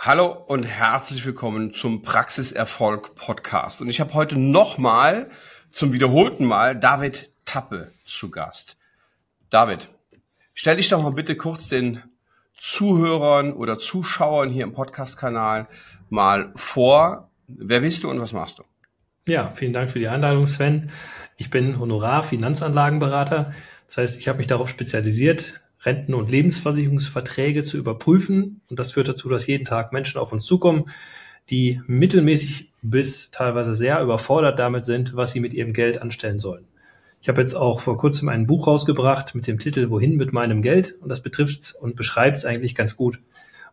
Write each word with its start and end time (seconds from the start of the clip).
Hallo 0.00 0.26
und 0.46 0.62
herzlich 0.62 1.26
willkommen 1.26 1.74
zum 1.74 2.02
Praxiserfolg 2.02 3.16
Podcast. 3.16 3.80
Und 3.80 3.88
ich 3.88 3.98
habe 3.98 4.14
heute 4.14 4.38
nochmal 4.38 5.28
zum 5.72 5.92
wiederholten 5.92 6.44
Mal 6.44 6.78
David 6.78 7.32
Tappe 7.44 7.90
zu 8.04 8.30
Gast. 8.30 8.76
David, 9.50 9.88
stell 10.54 10.76
dich 10.76 10.88
doch 10.88 11.02
mal 11.02 11.10
bitte 11.10 11.36
kurz 11.36 11.68
den 11.68 12.00
Zuhörern 12.56 13.52
oder 13.52 13.76
Zuschauern 13.78 14.50
hier 14.50 14.62
im 14.62 14.72
Podcast-Kanal 14.72 15.66
mal 16.10 16.52
vor. 16.54 17.28
Wer 17.48 17.80
bist 17.80 18.04
du 18.04 18.10
und 18.10 18.20
was 18.20 18.32
machst 18.32 18.60
du? 18.60 18.62
Ja, 19.26 19.52
vielen 19.56 19.72
Dank 19.72 19.90
für 19.90 19.98
die 19.98 20.08
Einladung, 20.08 20.46
Sven. 20.46 20.92
Ich 21.36 21.50
bin 21.50 21.76
Honorar-Finanzanlagenberater. 21.76 23.52
Das 23.88 23.96
heißt, 23.96 24.16
ich 24.16 24.28
habe 24.28 24.38
mich 24.38 24.46
darauf 24.46 24.68
spezialisiert, 24.68 25.60
Renten- 25.84 26.14
und 26.14 26.30
Lebensversicherungsverträge 26.30 27.62
zu 27.62 27.78
überprüfen. 27.78 28.60
Und 28.68 28.78
das 28.78 28.92
führt 28.92 29.08
dazu, 29.08 29.28
dass 29.28 29.46
jeden 29.46 29.64
Tag 29.64 29.92
Menschen 29.92 30.18
auf 30.18 30.32
uns 30.32 30.44
zukommen, 30.44 30.90
die 31.50 31.80
mittelmäßig 31.86 32.72
bis 32.82 33.30
teilweise 33.30 33.74
sehr 33.74 34.02
überfordert 34.02 34.58
damit 34.58 34.84
sind, 34.84 35.16
was 35.16 35.32
sie 35.32 35.40
mit 35.40 35.54
ihrem 35.54 35.72
Geld 35.72 36.00
anstellen 36.00 36.38
sollen. 36.38 36.64
Ich 37.20 37.28
habe 37.28 37.40
jetzt 37.40 37.54
auch 37.54 37.80
vor 37.80 37.98
kurzem 37.98 38.28
ein 38.28 38.46
Buch 38.46 38.66
rausgebracht 38.66 39.34
mit 39.34 39.46
dem 39.46 39.58
Titel 39.58 39.90
Wohin 39.90 40.16
mit 40.16 40.32
meinem 40.32 40.62
Geld? 40.62 40.96
Und 41.00 41.08
das 41.08 41.22
betrifft 41.22 41.74
und 41.80 41.96
beschreibt 41.96 42.36
es 42.36 42.44
eigentlich 42.44 42.74
ganz 42.74 42.96
gut. 42.96 43.18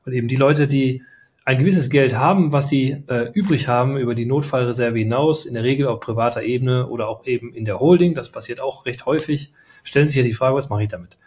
Und 0.06 0.14
eben 0.14 0.28
die 0.28 0.36
Leute, 0.36 0.68
die 0.68 1.04
ein 1.44 1.60
gewisses 1.60 1.92
Geld 1.92 2.16
haben, 2.16 2.52
was 2.52 2.70
sie 2.70 3.04
äh, 3.08 3.30
übrig 3.34 3.68
haben 3.68 3.98
über 3.98 4.16
die 4.16 4.26
Notfallreserve 4.26 4.98
hinaus, 4.98 5.46
in 5.46 5.54
der 5.54 5.64
Regel 5.64 5.88
auf 5.88 6.00
privater 6.00 6.42
Ebene 6.42 6.88
oder 6.88 7.08
auch 7.08 7.26
eben 7.28 7.54
in 7.54 7.66
der 7.66 7.80
Holding, 7.80 8.16
das 8.16 8.32
passiert 8.32 8.60
auch 8.60 8.88
recht 8.88 9.06
häufig, 9.06 9.54
stellen 9.84 10.08
sich 10.08 10.18
ja 10.18 10.24
die 10.24 10.34
Frage, 10.34 10.56
was 10.56 10.70
mache 10.70 10.84
ich 10.84 10.90
damit? 10.90 11.18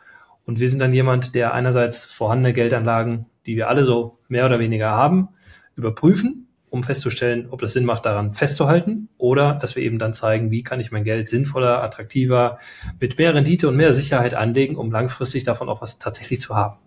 Und 0.49 0.61
wir 0.61 0.71
sind 0.71 0.79
dann 0.79 0.95
jemand, 0.95 1.35
der 1.35 1.53
einerseits 1.53 2.07
vorhandene 2.07 2.55
Geldanlagen, 2.55 3.27
die 3.45 3.55
wir 3.55 3.69
alle 3.69 3.85
so 3.85 4.19
mehr 4.29 4.47
oder 4.47 4.59
weniger 4.59 4.89
haben, 4.89 5.29
überprüfen, 5.77 6.49
um 6.71 6.83
festzustellen, 6.83 7.49
ob 7.51 7.61
das 7.61 7.75
Sinn 7.75 7.85
macht, 7.85 8.07
daran 8.07 8.33
festzuhalten 8.33 9.11
oder 9.19 9.53
dass 9.53 9.77
wir 9.77 9.83
eben 9.83 9.99
dann 9.99 10.15
zeigen, 10.15 10.51
wie 10.51 10.63
kann 10.63 10.81
ich 10.81 10.91
mein 10.91 11.05
Geld 11.05 11.29
sinnvoller, 11.29 11.83
attraktiver, 11.83 12.59
mit 12.99 13.19
mehr 13.19 13.35
Rendite 13.35 13.69
und 13.69 13.77
mehr 13.77 13.93
Sicherheit 13.93 14.33
anlegen, 14.33 14.77
um 14.77 14.91
langfristig 14.91 15.45
davon 15.45 15.69
auch 15.69 15.83
was 15.83 15.99
tatsächlich 15.99 16.41
zu 16.41 16.57
haben. 16.57 16.79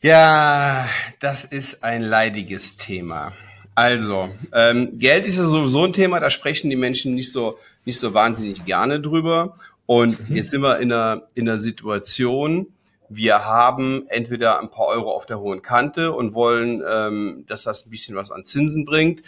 Ja, 0.00 0.88
das 1.20 1.44
ist 1.44 1.84
ein 1.84 2.02
leidiges 2.02 2.76
Thema. 2.78 3.32
Also, 3.76 4.28
ähm, 4.52 4.98
Geld 4.98 5.24
ist 5.24 5.38
ja 5.38 5.44
sowieso 5.44 5.84
ein 5.84 5.92
Thema, 5.92 6.18
da 6.18 6.30
sprechen 6.30 6.68
die 6.68 6.74
Menschen 6.74 7.14
nicht 7.14 7.30
so, 7.30 7.58
nicht 7.84 8.00
so 8.00 8.12
wahnsinnig 8.12 8.64
gerne 8.64 9.00
drüber. 9.00 9.54
Und 9.88 10.28
mhm. 10.28 10.36
jetzt 10.36 10.50
sind 10.50 10.60
wir 10.60 10.78
in 10.80 10.92
einer, 10.92 11.22
in 11.32 11.48
einer 11.48 11.56
Situation, 11.56 12.66
wir 13.08 13.46
haben 13.46 14.04
entweder 14.08 14.60
ein 14.60 14.70
paar 14.70 14.88
Euro 14.88 15.12
auf 15.12 15.24
der 15.24 15.40
hohen 15.40 15.62
Kante 15.62 16.12
und 16.12 16.34
wollen, 16.34 16.82
ähm, 16.86 17.46
dass 17.48 17.62
das 17.62 17.86
ein 17.86 17.90
bisschen 17.90 18.14
was 18.14 18.30
an 18.30 18.44
Zinsen 18.44 18.84
bringt 18.84 19.22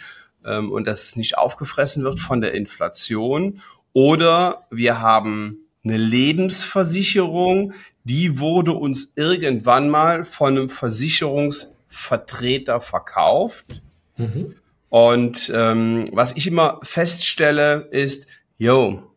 ähm, 0.45 0.71
und 0.71 0.85
dass 0.85 1.01
es 1.01 1.15
nicht 1.15 1.35
aufgefressen 1.35 2.03
wird 2.03 2.19
von 2.19 2.41
der 2.41 2.53
Inflation. 2.53 3.63
Oder 3.93 4.67
wir 4.69 5.01
haben 5.01 5.65
eine 5.83 5.97
Lebensversicherung, 5.97 7.73
die 8.03 8.37
wurde 8.37 8.73
uns 8.73 9.13
irgendwann 9.15 9.89
mal 9.89 10.25
von 10.25 10.59
einem 10.59 10.69
Versicherungsvertreter 10.69 12.81
verkauft. 12.81 13.81
Mhm. 14.15 14.53
Und 14.89 15.51
ähm, 15.55 16.05
was 16.11 16.37
ich 16.37 16.45
immer 16.45 16.79
feststelle, 16.83 17.87
ist, 17.89 18.27
yo, 18.59 19.10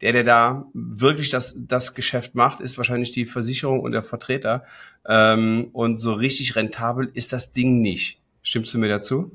der, 0.00 0.12
der 0.12 0.24
da 0.24 0.66
wirklich 0.74 1.30
das, 1.30 1.58
das 1.66 1.94
Geschäft 1.94 2.34
macht, 2.34 2.60
ist 2.60 2.76
wahrscheinlich 2.78 3.12
die 3.12 3.26
Versicherung 3.26 3.80
und 3.80 3.92
der 3.92 4.02
Vertreter. 4.02 4.64
Ähm, 5.06 5.70
und 5.72 5.98
so 5.98 6.12
richtig 6.12 6.56
rentabel 6.56 7.10
ist 7.14 7.32
das 7.32 7.52
Ding 7.52 7.80
nicht. 7.80 8.20
Stimmst 8.42 8.74
du 8.74 8.78
mir 8.78 8.88
dazu? 8.88 9.32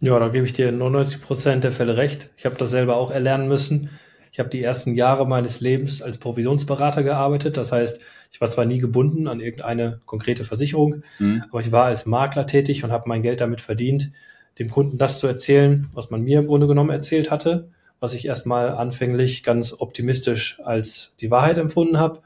Ja, 0.00 0.18
da 0.18 0.28
gebe 0.28 0.46
ich 0.46 0.52
dir 0.52 0.72
99 0.72 1.20
Prozent 1.20 1.64
der 1.64 1.72
Fälle 1.72 1.96
recht. 1.96 2.30
Ich 2.36 2.46
habe 2.46 2.56
das 2.56 2.70
selber 2.70 2.96
auch 2.96 3.10
erlernen 3.10 3.48
müssen. 3.48 3.90
Ich 4.32 4.38
habe 4.38 4.48
die 4.48 4.62
ersten 4.62 4.94
Jahre 4.94 5.26
meines 5.26 5.60
Lebens 5.60 6.00
als 6.00 6.18
Provisionsberater 6.18 7.02
gearbeitet. 7.02 7.56
Das 7.56 7.72
heißt, 7.72 8.00
ich 8.32 8.40
war 8.40 8.48
zwar 8.48 8.64
nie 8.64 8.78
gebunden 8.78 9.26
an 9.26 9.40
irgendeine 9.40 10.00
konkrete 10.06 10.44
Versicherung, 10.44 11.02
mhm. 11.18 11.44
aber 11.50 11.60
ich 11.60 11.72
war 11.72 11.86
als 11.86 12.06
Makler 12.06 12.46
tätig 12.46 12.84
und 12.84 12.92
habe 12.92 13.08
mein 13.08 13.22
Geld 13.22 13.40
damit 13.40 13.60
verdient, 13.60 14.12
dem 14.58 14.70
Kunden 14.70 14.98
das 14.98 15.18
zu 15.18 15.26
erzählen, 15.26 15.88
was 15.92 16.10
man 16.10 16.22
mir 16.22 16.38
im 16.38 16.46
Grunde 16.46 16.68
genommen 16.68 16.90
erzählt 16.90 17.30
hatte 17.30 17.68
was 18.00 18.14
ich 18.14 18.24
erstmal 18.24 18.70
anfänglich 18.70 19.42
ganz 19.42 19.76
optimistisch 19.78 20.58
als 20.64 21.12
die 21.20 21.30
Wahrheit 21.30 21.58
empfunden 21.58 21.98
habe 21.98 22.20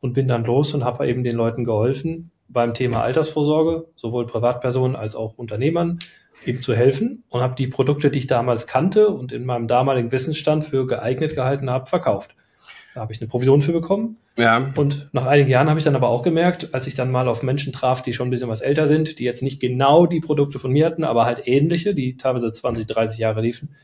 und 0.00 0.12
bin 0.12 0.28
dann 0.28 0.44
los 0.44 0.72
und 0.72 0.84
habe 0.84 1.06
eben 1.08 1.24
den 1.24 1.34
Leuten 1.34 1.64
geholfen, 1.64 2.30
beim 2.48 2.74
Thema 2.74 3.02
Altersvorsorge, 3.02 3.86
sowohl 3.96 4.26
Privatpersonen 4.26 4.96
als 4.96 5.16
auch 5.16 5.36
Unternehmern, 5.36 5.98
eben 6.44 6.62
zu 6.62 6.74
helfen 6.74 7.24
und 7.28 7.40
habe 7.40 7.56
die 7.56 7.66
Produkte, 7.66 8.10
die 8.10 8.20
ich 8.20 8.26
damals 8.28 8.68
kannte 8.68 9.08
und 9.08 9.32
in 9.32 9.44
meinem 9.44 9.66
damaligen 9.66 10.12
Wissensstand 10.12 10.64
für 10.64 10.86
geeignet 10.86 11.34
gehalten 11.34 11.70
habe, 11.70 11.86
verkauft. 11.86 12.36
Da 12.94 13.00
habe 13.00 13.12
ich 13.12 13.20
eine 13.20 13.28
Provision 13.28 13.60
für 13.60 13.72
bekommen. 13.72 14.16
Ja. 14.38 14.72
Und 14.76 15.08
nach 15.12 15.26
einigen 15.26 15.50
Jahren 15.50 15.68
habe 15.68 15.78
ich 15.78 15.84
dann 15.84 15.96
aber 15.96 16.08
auch 16.08 16.22
gemerkt, 16.22 16.72
als 16.72 16.86
ich 16.86 16.94
dann 16.94 17.10
mal 17.10 17.28
auf 17.28 17.42
Menschen 17.42 17.72
traf, 17.72 18.00
die 18.00 18.12
schon 18.12 18.28
ein 18.28 18.30
bisschen 18.30 18.48
was 18.48 18.60
älter 18.60 18.86
sind, 18.86 19.18
die 19.18 19.24
jetzt 19.24 19.42
nicht 19.42 19.60
genau 19.60 20.06
die 20.06 20.20
Produkte 20.20 20.58
von 20.58 20.72
mir 20.72 20.86
hatten, 20.86 21.04
aber 21.04 21.26
halt 21.26 21.46
ähnliche, 21.46 21.94
die 21.94 22.16
teilweise 22.16 22.52
20, 22.52 22.86
30 22.86 23.18
Jahre 23.18 23.42
liefen, 23.42 23.74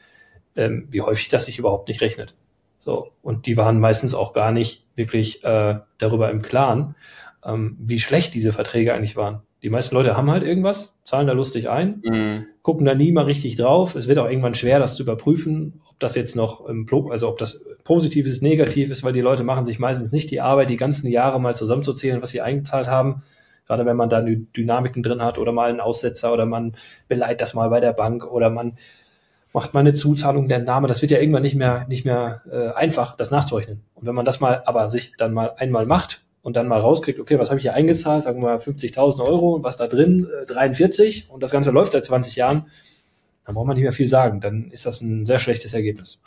ähm, 0.56 0.86
wie 0.90 1.02
häufig 1.02 1.28
das 1.28 1.46
sich 1.46 1.58
überhaupt 1.58 1.88
nicht 1.88 2.00
rechnet. 2.00 2.34
So, 2.78 3.10
und 3.22 3.46
die 3.46 3.56
waren 3.56 3.78
meistens 3.78 4.14
auch 4.14 4.32
gar 4.32 4.50
nicht 4.50 4.84
wirklich 4.96 5.44
äh, 5.44 5.78
darüber 5.98 6.30
im 6.30 6.42
Klaren, 6.42 6.96
ähm, 7.44 7.76
wie 7.80 8.00
schlecht 8.00 8.34
diese 8.34 8.52
Verträge 8.52 8.92
eigentlich 8.92 9.16
waren. 9.16 9.42
Die 9.62 9.70
meisten 9.70 9.94
Leute 9.94 10.16
haben 10.16 10.30
halt 10.30 10.42
irgendwas, 10.42 10.98
zahlen 11.04 11.28
da 11.28 11.32
lustig 11.32 11.70
ein, 11.70 12.02
mhm. 12.04 12.46
gucken 12.62 12.84
da 12.84 12.96
nie 12.96 13.12
mal 13.12 13.24
richtig 13.24 13.54
drauf. 13.54 13.94
Es 13.94 14.08
wird 14.08 14.18
auch 14.18 14.28
irgendwann 14.28 14.56
schwer, 14.56 14.80
das 14.80 14.96
zu 14.96 15.04
überprüfen, 15.04 15.80
ob 15.88 16.00
das 16.00 16.16
jetzt 16.16 16.34
noch, 16.34 16.66
im, 16.66 16.86
also 17.10 17.28
ob 17.28 17.38
das 17.38 17.60
positiv 17.84 18.26
ist, 18.26 18.42
negativ 18.42 18.90
ist, 18.90 19.04
weil 19.04 19.12
die 19.12 19.20
Leute 19.20 19.44
machen 19.44 19.64
sich 19.64 19.78
meistens 19.78 20.10
nicht 20.10 20.32
die 20.32 20.40
Arbeit, 20.40 20.68
die 20.68 20.76
ganzen 20.76 21.06
Jahre 21.08 21.40
mal 21.40 21.54
zusammenzuzählen, 21.54 22.20
was 22.20 22.30
sie 22.30 22.40
eingezahlt 22.40 22.88
haben. 22.88 23.22
Gerade 23.68 23.86
wenn 23.86 23.96
man 23.96 24.08
da 24.08 24.20
Dynamiken 24.20 25.04
drin 25.04 25.22
hat 25.22 25.38
oder 25.38 25.52
mal 25.52 25.70
einen 25.70 25.80
Aussetzer 25.80 26.32
oder 26.32 26.46
man 26.46 26.74
beleiht 27.06 27.40
das 27.40 27.54
mal 27.54 27.68
bei 27.70 27.78
der 27.78 27.92
Bank 27.92 28.24
oder 28.26 28.50
man 28.50 28.76
macht 29.52 29.74
man 29.74 29.86
eine 29.86 29.94
Zuzahlung 29.94 30.48
der 30.48 30.60
Name. 30.60 30.88
Das 30.88 31.02
wird 31.02 31.12
ja 31.12 31.18
irgendwann 31.18 31.42
nicht 31.42 31.56
mehr, 31.56 31.86
nicht 31.88 32.04
mehr 32.04 32.42
äh, 32.50 32.70
einfach, 32.74 33.16
das 33.16 33.30
nachzurechnen. 33.30 33.82
Und 33.94 34.06
wenn 34.06 34.14
man 34.14 34.24
das 34.24 34.40
mal, 34.40 34.62
aber 34.64 34.88
sich 34.88 35.12
dann 35.18 35.32
mal 35.34 35.52
einmal 35.58 35.86
macht 35.86 36.22
und 36.42 36.56
dann 36.56 36.68
mal 36.68 36.80
rauskriegt, 36.80 37.20
okay, 37.20 37.38
was 37.38 37.50
habe 37.50 37.58
ich 37.58 37.62
hier 37.62 37.74
eingezahlt, 37.74 38.24
sagen 38.24 38.40
wir 38.40 38.48
mal 38.48 38.56
50.000 38.56 39.24
Euro 39.24 39.54
und 39.54 39.64
was 39.64 39.76
da 39.76 39.86
drin, 39.86 40.28
äh, 40.42 40.46
43 40.46 41.26
und 41.28 41.42
das 41.42 41.50
Ganze 41.50 41.70
läuft 41.70 41.92
seit 41.92 42.04
20 42.04 42.36
Jahren, 42.36 42.66
dann 43.44 43.56
braucht 43.56 43.66
man 43.66 43.74
nicht 43.74 43.82
mehr 43.82 43.92
viel 43.92 44.08
sagen. 44.08 44.40
Dann 44.40 44.70
ist 44.70 44.86
das 44.86 45.00
ein 45.00 45.26
sehr 45.26 45.40
schlechtes 45.40 45.74
Ergebnis. 45.74 46.22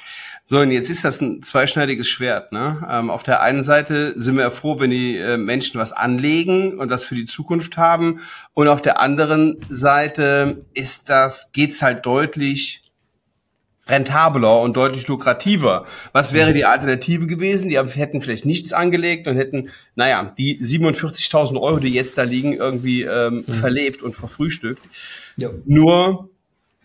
So, 0.46 0.60
und 0.60 0.72
jetzt 0.72 0.90
ist 0.90 1.06
das 1.06 1.22
ein 1.22 1.42
zweischneidiges 1.42 2.10
Schwert. 2.10 2.52
Ne? 2.52 2.86
Ähm, 2.90 3.10
auf 3.10 3.24
der 3.24 3.42
einen 3.42 3.64
Seite 3.64 4.14
sind 4.20 4.38
wir 4.38 4.52
froh, 4.52 4.80
wenn 4.80 4.90
die 4.90 5.18
äh, 5.18 5.38
Menschen 5.38 5.80
was 5.80 5.94
anlegen 5.94 6.78
und 6.78 6.90
was 6.90 7.06
für 7.06 7.16
die 7.16 7.26
Zukunft 7.26 7.78
haben. 7.78 8.20
Und 8.54 8.68
auf 8.68 8.82
der 8.82 9.00
anderen 9.00 9.58
Seite 9.70 10.66
ist 10.74 11.10
das, 11.10 11.54
geht's 11.54 11.82
halt 11.82 12.06
deutlich 12.06 12.85
rentabler 13.88 14.62
und 14.62 14.76
deutlich 14.76 15.08
lukrativer. 15.08 15.86
Was 16.12 16.34
wäre 16.34 16.54
die 16.54 16.66
Alternative 16.66 17.28
gewesen? 17.28 17.70
Die 17.70 17.78
hätten 17.78 18.22
vielleicht 18.22 18.46
nichts 18.46 18.74
angelegt 18.74 19.28
und 19.28 19.36
hätten, 19.36 19.70
naja, 19.96 20.34
die 20.38 20.60
47.000 20.60 21.62
Euro, 21.62 21.80
die 21.80 21.90
jetzt 21.90 22.18
da 22.18 22.24
liegen, 22.24 22.54
irgendwie 22.54 23.04
ähm, 23.04 23.44
mhm. 23.46 23.54
verlebt 23.54 24.02
und 24.02 24.16
verfrühstückt. 24.16 24.82
Ja. 25.38 25.50
Nur, 25.66 26.30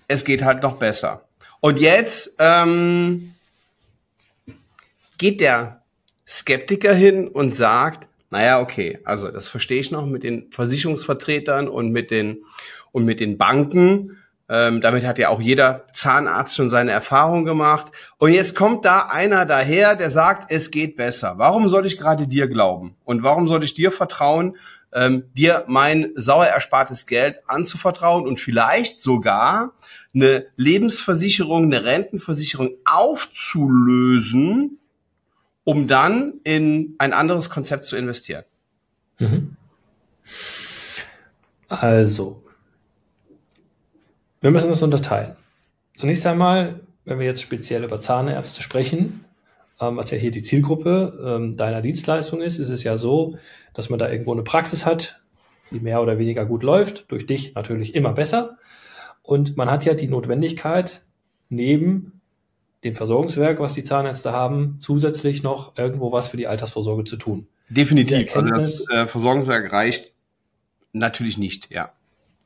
es 0.08 0.24
geht 0.24 0.42
halt 0.42 0.62
noch 0.62 0.76
besser. 0.76 1.24
Und 1.60 1.78
jetzt 1.78 2.36
ähm, 2.38 3.34
geht 5.16 5.40
der 5.40 5.82
Skeptiker 6.26 6.94
hin 6.94 7.28
und 7.28 7.54
sagt, 7.54 8.06
naja, 8.30 8.60
okay, 8.60 8.98
also 9.04 9.30
das 9.30 9.48
verstehe 9.48 9.80
ich 9.80 9.90
noch 9.90 10.06
mit 10.06 10.22
den 10.22 10.50
Versicherungsvertretern 10.50 11.68
und 11.68 11.90
mit 11.90 12.10
den 12.10 12.44
und 12.92 13.04
mit 13.04 13.20
den 13.20 13.38
Banken 13.38 14.19
ähm, 14.50 14.80
damit 14.80 15.06
hat 15.06 15.18
ja 15.18 15.28
auch 15.28 15.40
jeder 15.40 15.84
Zahnarzt 15.92 16.56
schon 16.56 16.68
seine 16.68 16.90
Erfahrung 16.90 17.44
gemacht. 17.44 17.92
Und 18.18 18.32
jetzt 18.32 18.56
kommt 18.56 18.84
da 18.84 19.06
einer 19.06 19.46
daher, 19.46 19.94
der 19.94 20.10
sagt, 20.10 20.50
es 20.50 20.72
geht 20.72 20.96
besser. 20.96 21.34
Warum 21.38 21.68
soll 21.68 21.86
ich 21.86 21.96
gerade 21.96 22.26
dir 22.26 22.48
glauben? 22.48 22.96
Und 23.04 23.22
warum 23.22 23.46
soll 23.46 23.62
ich 23.62 23.74
dir 23.74 23.92
vertrauen, 23.92 24.56
ähm, 24.92 25.22
dir 25.34 25.64
mein 25.68 26.10
sauer 26.16 26.46
erspartes 26.46 27.06
Geld 27.06 27.36
anzuvertrauen 27.46 28.26
und 28.26 28.40
vielleicht 28.40 29.00
sogar 29.00 29.70
eine 30.12 30.46
Lebensversicherung, 30.56 31.66
eine 31.66 31.84
Rentenversicherung 31.84 32.70
aufzulösen, 32.84 34.80
um 35.62 35.86
dann 35.86 36.40
in 36.42 36.96
ein 36.98 37.12
anderes 37.12 37.50
Konzept 37.50 37.84
zu 37.84 37.96
investieren? 37.96 38.42
Mhm. 39.20 39.56
Also, 41.68 42.42
wir 44.40 44.50
müssen 44.50 44.68
das 44.68 44.82
unterteilen. 44.82 45.36
Zunächst 45.94 46.26
einmal, 46.26 46.80
wenn 47.04 47.18
wir 47.18 47.26
jetzt 47.26 47.42
speziell 47.42 47.84
über 47.84 48.00
Zahnärzte 48.00 48.62
sprechen, 48.62 49.24
ähm, 49.80 49.96
was 49.96 50.10
ja 50.10 50.18
hier 50.18 50.30
die 50.30 50.42
Zielgruppe 50.42 51.18
ähm, 51.24 51.56
deiner 51.56 51.82
Dienstleistung 51.82 52.40
ist, 52.40 52.58
ist 52.58 52.70
es 52.70 52.84
ja 52.84 52.96
so, 52.96 53.36
dass 53.74 53.90
man 53.90 53.98
da 53.98 54.10
irgendwo 54.10 54.32
eine 54.32 54.42
Praxis 54.42 54.86
hat, 54.86 55.20
die 55.70 55.80
mehr 55.80 56.02
oder 56.02 56.18
weniger 56.18 56.44
gut 56.46 56.62
läuft, 56.62 57.10
durch 57.10 57.26
dich 57.26 57.54
natürlich 57.54 57.94
immer 57.94 58.12
besser. 58.12 58.58
Und 59.22 59.56
man 59.56 59.70
hat 59.70 59.84
ja 59.84 59.94
die 59.94 60.08
Notwendigkeit, 60.08 61.02
neben 61.48 62.20
dem 62.84 62.96
Versorgungswerk, 62.96 63.60
was 63.60 63.74
die 63.74 63.84
Zahnärzte 63.84 64.32
haben, 64.32 64.78
zusätzlich 64.80 65.42
noch 65.42 65.76
irgendwo 65.76 66.12
was 66.12 66.28
für 66.28 66.36
die 66.36 66.46
Altersvorsorge 66.46 67.04
zu 67.04 67.16
tun. 67.16 67.46
Definitiv. 67.68 68.34
Also 68.34 68.48
das 68.48 68.88
äh, 68.88 69.06
Versorgungswerk 69.06 69.72
reicht 69.72 70.12
natürlich 70.92 71.38
nicht, 71.38 71.70
ja. 71.70 71.92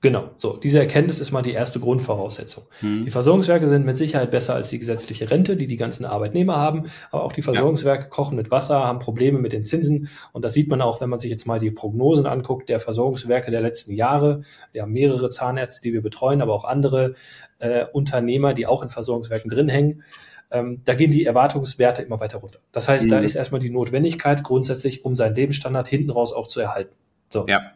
Genau, 0.05 0.33
so. 0.37 0.59
Diese 0.59 0.81
Erkenntnis 0.81 1.19
ist 1.19 1.33
mal 1.33 1.41
die 1.41 1.55
erste 1.55 1.81
Grundvoraussetzung. 1.81 2.65
Hm. 2.81 3.07
Die 3.07 3.11
Versorgungswerke 3.11 3.69
sind 3.69 3.87
mit 3.87 3.97
Sicherheit 3.97 4.31
besser 4.31 4.55
als 4.55 4.69
die 4.69 4.79
gesetzliche 4.79 5.31
Rente, 5.31 5.57
die 5.57 5.67
die 5.67 5.79
ganzen 5.79 6.05
Arbeitnehmer 6.05 6.57
haben. 6.57 6.91
Aber 7.11 7.25
auch 7.25 7.33
die 7.33 7.41
Versorgungswerke 7.41 8.03
ja. 8.03 8.09
kochen 8.11 8.37
mit 8.37 8.51
Wasser, 8.51 8.81
haben 8.81 8.99
Probleme 8.99 9.39
mit 9.39 9.55
den 9.55 9.65
Zinsen. 9.65 10.11
Und 10.33 10.45
das 10.45 10.53
sieht 10.53 10.69
man 10.69 10.83
auch, 10.83 11.01
wenn 11.01 11.09
man 11.09 11.21
sich 11.21 11.31
jetzt 11.31 11.47
mal 11.47 11.59
die 11.59 11.71
Prognosen 11.71 12.27
anguckt, 12.27 12.69
der 12.69 12.81
Versorgungswerke 12.81 13.51
der 13.51 13.63
letzten 13.63 13.95
Jahre. 13.95 14.43
Wir 14.73 14.83
haben 14.83 14.93
mehrere 14.93 15.31
Zahnärzte, 15.31 15.81
die 15.81 15.95
wir 15.95 16.03
betreuen, 16.03 16.43
aber 16.43 16.53
auch 16.53 16.65
andere 16.65 17.15
äh, 17.59 17.87
Unternehmer, 17.91 18.53
die 18.53 18.67
auch 18.67 18.83
in 18.83 18.91
Versorgungswerken 18.91 19.51
drin 19.51 19.71
hängen. 19.71 20.03
Ähm, 20.51 20.83
da 20.85 20.93
gehen 20.93 21.13
die 21.13 21.25
Erwartungswerte 21.25 22.03
immer 22.03 22.21
weiter 22.21 22.41
runter. 22.41 22.59
Das 22.73 22.91
heißt, 22.91 23.07
mhm. 23.07 23.11
da 23.11 23.21
ist 23.21 23.37
erstmal 23.37 23.63
die 23.63 23.71
Notwendigkeit 23.71 24.45
grundsätzlich, 24.45 25.03
um 25.07 25.17
seinen 25.17 25.35
Lebensstandard 25.35 25.89
hinten 25.89 26.11
raus 26.11 26.35
auch 26.35 26.47
zu 26.47 26.61
erhalten. 26.61 26.95
So. 27.31 27.47
Ja. 27.49 27.73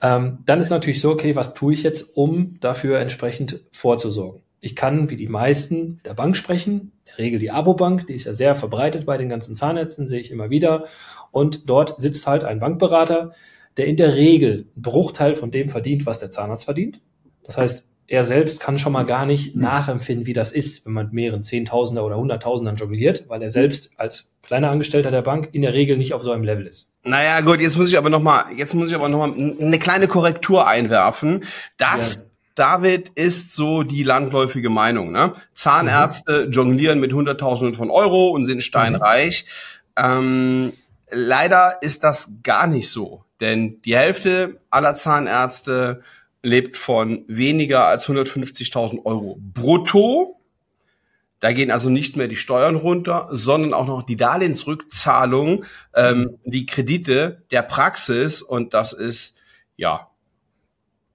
Ähm, 0.00 0.38
dann 0.46 0.60
ist 0.60 0.70
natürlich 0.70 1.00
so, 1.00 1.10
okay, 1.10 1.34
was 1.34 1.54
tue 1.54 1.74
ich 1.74 1.82
jetzt, 1.82 2.16
um 2.16 2.58
dafür 2.60 3.00
entsprechend 3.00 3.60
vorzusorgen? 3.72 4.42
Ich 4.60 4.76
kann, 4.76 5.10
wie 5.10 5.16
die 5.16 5.28
meisten, 5.28 6.00
der 6.04 6.14
Bank 6.14 6.36
sprechen, 6.36 6.92
in 7.04 7.06
der 7.06 7.18
Regel 7.18 7.38
die 7.38 7.50
Abobank, 7.50 8.06
die 8.06 8.14
ist 8.14 8.24
ja 8.24 8.34
sehr 8.34 8.54
verbreitet 8.54 9.06
bei 9.06 9.16
den 9.16 9.28
ganzen 9.28 9.54
Zahnärzten, 9.54 10.08
sehe 10.08 10.20
ich 10.20 10.30
immer 10.30 10.50
wieder. 10.50 10.86
Und 11.30 11.68
dort 11.68 12.00
sitzt 12.00 12.26
halt 12.26 12.44
ein 12.44 12.60
Bankberater, 12.60 13.32
der 13.76 13.86
in 13.86 13.96
der 13.96 14.14
Regel 14.14 14.66
einen 14.74 14.82
Bruchteil 14.82 15.34
von 15.34 15.50
dem 15.50 15.68
verdient, 15.68 16.06
was 16.06 16.18
der 16.18 16.30
Zahnarzt 16.30 16.64
verdient. 16.64 17.00
Das 17.44 17.56
heißt, 17.56 17.88
er 18.08 18.24
selbst 18.24 18.60
kann 18.60 18.78
schon 18.78 18.92
mal 18.92 19.04
gar 19.04 19.26
nicht 19.26 19.54
nachempfinden, 19.54 20.26
wie 20.26 20.32
das 20.32 20.52
ist, 20.52 20.86
wenn 20.86 20.94
man 20.94 21.06
mit 21.06 21.14
mehreren 21.14 21.42
Zehntausender 21.42 22.04
oder 22.04 22.16
Hunderttausendern 22.16 22.76
jongliert, 22.76 23.28
weil 23.28 23.42
er 23.42 23.50
selbst 23.50 23.90
als 23.96 24.30
kleiner 24.48 24.70
Angestellter 24.70 25.10
der 25.10 25.20
Bank 25.20 25.50
in 25.52 25.60
der 25.60 25.74
Regel 25.74 25.98
nicht 25.98 26.14
auf 26.14 26.22
so 26.22 26.32
einem 26.32 26.42
Level 26.42 26.66
ist. 26.66 26.88
Naja, 27.04 27.42
gut, 27.42 27.60
jetzt 27.60 27.76
muss 27.76 27.90
ich 27.90 27.98
aber 27.98 28.08
noch 28.08 28.22
mal, 28.22 28.46
jetzt 28.56 28.74
muss 28.74 28.88
ich 28.88 28.94
aber 28.94 29.10
noch 29.10 29.26
mal 29.26 29.54
eine 29.60 29.78
kleine 29.78 30.08
Korrektur 30.08 30.66
einwerfen. 30.66 31.44
Das 31.76 32.16
ja. 32.16 32.22
David 32.54 33.10
ist 33.10 33.52
so 33.52 33.82
die 33.82 34.02
landläufige 34.02 34.70
Meinung. 34.70 35.12
Ne? 35.12 35.34
Zahnärzte 35.52 36.46
mhm. 36.46 36.52
jonglieren 36.52 36.98
mit 36.98 37.12
Hunderttausenden 37.12 37.76
von 37.76 37.90
Euro 37.90 38.30
und 38.30 38.46
sind 38.46 38.64
steinreich. 38.64 39.44
Mhm. 39.98 40.04
Ähm, 40.04 40.72
leider 41.10 41.82
ist 41.82 42.02
das 42.02 42.32
gar 42.42 42.66
nicht 42.66 42.88
so, 42.88 43.24
denn 43.40 43.82
die 43.82 43.98
Hälfte 43.98 44.62
aller 44.70 44.94
Zahnärzte 44.94 46.02
lebt 46.42 46.78
von 46.78 47.22
weniger 47.28 47.84
als 47.84 48.08
150.000 48.08 49.04
Euro 49.04 49.36
brutto. 49.38 50.37
Da 51.40 51.52
gehen 51.52 51.70
also 51.70 51.88
nicht 51.88 52.16
mehr 52.16 52.28
die 52.28 52.36
Steuern 52.36 52.74
runter, 52.74 53.28
sondern 53.30 53.72
auch 53.72 53.86
noch 53.86 54.02
die 54.02 54.16
Darlehensrückzahlung, 54.16 55.64
ähm, 55.94 56.38
die 56.44 56.66
Kredite 56.66 57.42
der 57.50 57.62
Praxis 57.62 58.42
und 58.42 58.74
das 58.74 58.92
ist 58.92 59.36
ja 59.76 60.08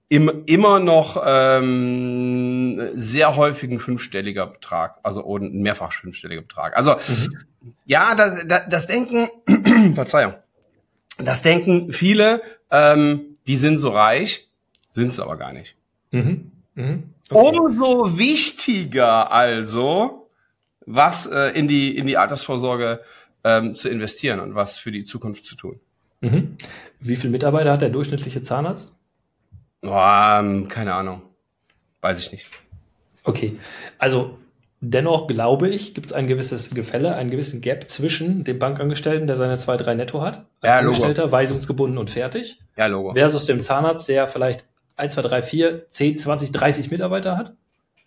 im, 0.08 0.44
immer 0.46 0.80
noch 0.80 1.22
ähm, 1.26 2.90
sehr 2.94 3.36
häufig 3.36 3.70
ein 3.70 3.78
fünfstelliger 3.78 4.46
Betrag, 4.46 4.98
also 5.02 5.36
ein 5.36 5.60
mehrfach 5.60 5.92
fünfstelliger 5.92 6.42
Betrag. 6.42 6.76
Also 6.76 6.94
mhm. 6.94 7.38
ja, 7.86 8.14
das, 8.14 8.46
das, 8.46 8.62
das 8.68 8.86
Denken, 8.86 9.28
Verzeihung, 9.94 10.34
das 11.18 11.42
denken 11.42 11.92
viele, 11.92 12.42
ähm, 12.70 13.36
die 13.46 13.56
sind 13.56 13.78
so 13.78 13.90
reich, 13.90 14.48
sind 14.92 15.08
es 15.08 15.20
aber 15.20 15.36
gar 15.36 15.52
nicht. 15.52 15.74
Mhm. 16.10 16.52
Mhm. 16.74 17.13
Okay. 17.30 17.58
Umso 17.58 18.18
wichtiger 18.18 19.32
also, 19.32 20.30
was 20.86 21.26
äh, 21.26 21.50
in, 21.58 21.68
die, 21.68 21.96
in 21.96 22.06
die 22.06 22.16
Altersvorsorge 22.16 23.00
ähm, 23.44 23.74
zu 23.74 23.88
investieren 23.88 24.40
und 24.40 24.54
was 24.54 24.78
für 24.78 24.92
die 24.92 25.04
Zukunft 25.04 25.44
zu 25.44 25.56
tun. 25.56 25.80
Mhm. 26.20 26.56
Wie 27.00 27.16
viele 27.16 27.30
Mitarbeiter 27.30 27.72
hat 27.72 27.82
der 27.82 27.90
durchschnittliche 27.90 28.42
Zahnarzt? 28.42 28.92
Oh, 29.82 29.94
ähm, 29.94 30.68
keine 30.68 30.94
Ahnung. 30.94 31.22
Weiß 32.00 32.20
ich 32.20 32.32
nicht. 32.32 32.50
Okay, 33.22 33.58
also 33.98 34.38
dennoch 34.80 35.26
glaube 35.26 35.68
ich, 35.68 35.94
gibt 35.94 36.06
es 36.06 36.12
ein 36.12 36.26
gewisses 36.26 36.70
Gefälle, 36.70 37.14
einen 37.16 37.30
gewissen 37.30 37.60
Gap 37.60 37.88
zwischen 37.88 38.44
dem 38.44 38.58
Bankangestellten, 38.58 39.26
der 39.26 39.36
seine 39.36 39.56
zwei, 39.58 39.76
drei 39.76 39.94
netto 39.94 40.20
hat, 40.20 40.46
als 40.60 40.70
ja, 40.70 40.78
Angestellter, 40.78 41.32
weisungsgebunden 41.32 41.98
und 41.98 42.10
fertig, 42.10 42.58
ja, 42.76 42.86
Logo. 42.86 43.14
versus 43.14 43.46
dem 43.46 43.60
Zahnarzt, 43.60 44.08
der 44.08 44.28
vielleicht 44.28 44.66
1, 44.96 45.14
2, 45.14 45.22
3, 45.22 45.42
4, 45.42 45.88
10, 45.88 46.18
20, 46.18 46.52
30 46.52 46.90
Mitarbeiter 46.90 47.36
hat. 47.36 47.54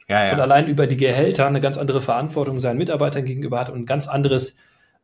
Ja, 0.07 0.25
ja. 0.25 0.33
Und 0.33 0.39
allein 0.39 0.67
über 0.67 0.87
die 0.87 0.97
Gehälter 0.97 1.45
eine 1.47 1.61
ganz 1.61 1.77
andere 1.77 2.01
Verantwortung 2.01 2.59
seinen 2.59 2.77
Mitarbeitern 2.77 3.25
gegenüber 3.25 3.59
hat 3.59 3.69
und 3.69 3.79
ein 3.79 3.85
ganz 3.85 4.07
anderes 4.07 4.55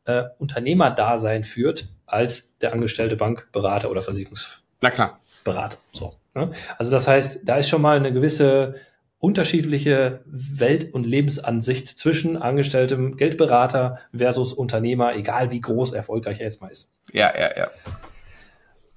äh, 0.05 0.23
Unternehmerdasein 0.37 1.43
führt 1.43 1.89
als 2.05 2.51
der 2.61 2.73
angestellte 2.73 3.15
Bankberater 3.15 3.89
oder 3.91 4.01
Versicherungsberater. 4.01 5.77
So, 5.91 6.15
ne? 6.33 6.51
Also 6.77 6.91
das 6.91 7.07
heißt, 7.07 7.41
da 7.43 7.57
ist 7.57 7.69
schon 7.69 7.81
mal 7.81 7.97
eine 7.97 8.13
gewisse 8.13 8.75
unterschiedliche 9.19 10.21
Welt- 10.25 10.93
und 10.93 11.05
Lebensansicht 11.05 11.87
zwischen 11.87 12.35
angestelltem 12.35 13.15
Geldberater 13.15 13.99
versus 14.13 14.51
Unternehmer, 14.51 15.15
egal 15.15 15.49
wie 15.49 15.61
groß 15.61 15.93
erfolgreich 15.93 16.39
er 16.39 16.45
jetzt 16.45 16.59
mal 16.59 16.67
ist. 16.67 16.91
Ja, 17.13 17.33
ja, 17.33 17.49
ja. 17.55 17.67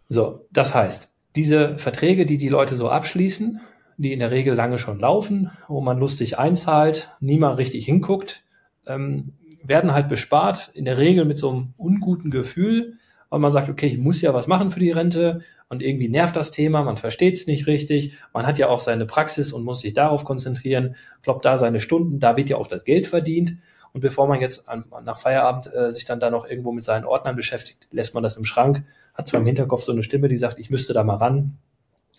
So, 0.08 0.46
das 0.50 0.74
heißt, 0.74 1.12
diese 1.36 1.78
Verträge, 1.78 2.26
die 2.26 2.38
die 2.38 2.48
Leute 2.48 2.76
so 2.76 2.88
abschließen, 2.88 3.60
die 3.98 4.12
in 4.12 4.18
der 4.18 4.30
Regel 4.30 4.54
lange 4.54 4.78
schon 4.78 4.98
laufen, 4.98 5.50
wo 5.68 5.80
man 5.80 5.98
lustig 5.98 6.38
einzahlt, 6.38 7.10
niemand 7.20 7.58
richtig 7.58 7.84
hinguckt, 7.86 8.42
ähm, 8.86 9.32
werden 9.62 9.92
halt 9.92 10.08
bespart, 10.08 10.70
in 10.74 10.84
der 10.84 10.98
Regel 10.98 11.24
mit 11.24 11.38
so 11.38 11.50
einem 11.50 11.74
unguten 11.76 12.30
Gefühl, 12.30 12.94
weil 13.30 13.40
man 13.40 13.52
sagt, 13.52 13.68
okay, 13.68 13.86
ich 13.86 13.98
muss 13.98 14.20
ja 14.20 14.34
was 14.34 14.46
machen 14.46 14.70
für 14.70 14.80
die 14.80 14.92
Rente 14.92 15.40
und 15.68 15.82
irgendwie 15.82 16.08
nervt 16.08 16.36
das 16.36 16.52
Thema, 16.52 16.82
man 16.82 16.96
versteht 16.96 17.34
es 17.34 17.46
nicht 17.46 17.66
richtig, 17.66 18.16
man 18.32 18.46
hat 18.46 18.58
ja 18.58 18.68
auch 18.68 18.80
seine 18.80 19.06
Praxis 19.06 19.52
und 19.52 19.64
muss 19.64 19.80
sich 19.80 19.94
darauf 19.94 20.24
konzentrieren, 20.24 20.94
kloppt 21.22 21.44
da 21.44 21.58
seine 21.58 21.80
Stunden, 21.80 22.20
da 22.20 22.36
wird 22.36 22.50
ja 22.50 22.56
auch 22.56 22.68
das 22.68 22.84
Geld 22.84 23.06
verdient 23.06 23.56
und 23.92 24.00
bevor 24.00 24.28
man 24.28 24.40
jetzt 24.40 24.68
an, 24.68 24.84
nach 25.04 25.18
Feierabend 25.18 25.74
äh, 25.74 25.90
sich 25.90 26.04
dann 26.04 26.20
da 26.20 26.30
noch 26.30 26.46
irgendwo 26.46 26.70
mit 26.70 26.84
seinen 26.84 27.04
Ordnern 27.04 27.34
beschäftigt, 27.34 27.88
lässt 27.90 28.14
man 28.14 28.22
das 28.22 28.36
im 28.36 28.44
Schrank, 28.44 28.84
hat 29.16 29.28
zwar 29.28 29.40
im 29.40 29.46
Hinterkopf 29.46 29.82
so 29.82 29.92
eine 29.92 30.02
Stimme, 30.02 30.28
die 30.28 30.36
sagt, 30.36 30.58
ich 30.58 30.70
müsste 30.70 30.92
da 30.92 31.04
mal 31.04 31.16
ran, 31.16 31.58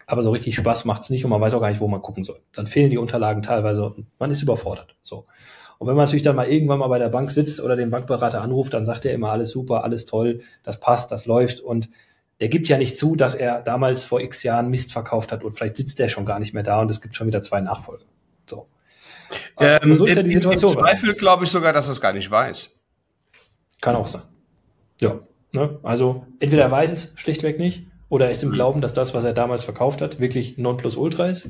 aber 0.05 0.23
so 0.23 0.31
richtig 0.31 0.56
Spaß 0.56 0.85
macht's 0.85 1.09
nicht 1.09 1.25
und 1.25 1.31
man 1.31 1.42
weiß 1.42 1.54
auch 1.54 1.61
gar 1.61 1.69
nicht, 1.69 1.81
wo 1.81 1.87
man 1.87 2.01
gucken 2.01 2.23
soll. 2.23 2.39
Dann 2.54 2.68
fehlen 2.68 2.89
die 2.89 2.97
Unterlagen 2.97 3.42
teilweise 3.42 3.85
und 3.85 4.07
man 4.19 4.31
ist 4.31 4.42
überfordert. 4.42 4.95
So. 5.04 5.25
Und 5.77 5.87
wenn 5.87 5.95
man 5.95 6.06
natürlich 6.06 6.23
dann 6.23 6.35
mal 6.35 6.47
irgendwann 6.47 6.80
mal 6.80 6.87
bei 6.87 6.97
der 6.97 7.09
Bank 7.09 7.30
sitzt 7.31 7.61
oder 7.61 7.75
den 7.75 7.92
Bankberater 7.92 8.42
anruft, 8.42 8.73
dann 8.73 8.85
sagt 8.85 9.06
er 9.06 9.13
immer 9.13 9.31
alles 9.31 9.51
super, 9.51 9.83
alles 9.83 10.06
toll, 10.06 10.42
das 10.63 10.80
passt, 10.80 11.11
das 11.11 11.25
läuft 11.25 11.59
und 11.59 11.89
der 12.39 12.49
gibt 12.49 12.68
ja 12.68 12.77
nicht 12.77 12.97
zu, 12.97 13.16
dass 13.16 13.35
er 13.35 13.61
damals 13.61 14.04
vor 14.04 14.21
x 14.21 14.44
Jahren 14.44 14.69
Mist 14.69 14.92
verkauft 14.92 15.31
hat 15.31 15.44
und 15.44 15.54
vielleicht 15.54 15.75
sitzt 15.75 15.99
der 15.99 16.07
schon 16.07 16.25
gar 16.25 16.39
nicht 16.39 16.54
mehr 16.54 16.63
da 16.63 16.81
und 16.81 16.89
es 16.89 17.01
gibt 17.01 17.16
schon 17.16 17.27
wieder 17.27 17.42
zwei 17.42 17.61
Nachfolger. 17.61 18.06
So. 18.45 18.68
Ähm, 19.59 19.97
so 19.97 20.06
ist 20.06 20.16
ja 20.16 20.23
die 20.23 20.33
Situation. 20.33 20.73
Im 20.73 20.80
Zweifel 20.80 21.13
glaube 21.13 21.44
ich 21.45 21.51
sogar, 21.51 21.73
dass 21.73 21.87
er 21.87 21.94
es 21.94 22.01
gar 22.01 22.13
nicht 22.13 22.30
weiß. 22.30 22.75
Kann 23.81 23.95
auch 23.95 24.07
sein. 24.07 24.21
Ja. 25.01 25.19
Ne? 25.57 25.80
Also 25.81 26.26
entweder 26.40 26.64
er 26.64 26.71
weiß 26.71 26.92
es 26.92 27.14
schlichtweg 27.16 27.57
nicht 27.57 27.87
oder 28.09 28.26
er 28.26 28.31
ist 28.31 28.44
im 28.44 28.49
mhm. 28.49 28.54
Glauben, 28.54 28.81
dass 28.81 28.94
das, 28.94 29.16
was 29.16 29.23
er 29.23 29.33
damals 29.33 29.64
verkauft 29.64 30.02
hat, 30.02 30.19
wirklich 30.19 30.57
Nonplusultra 30.57 31.28
ist. 31.28 31.49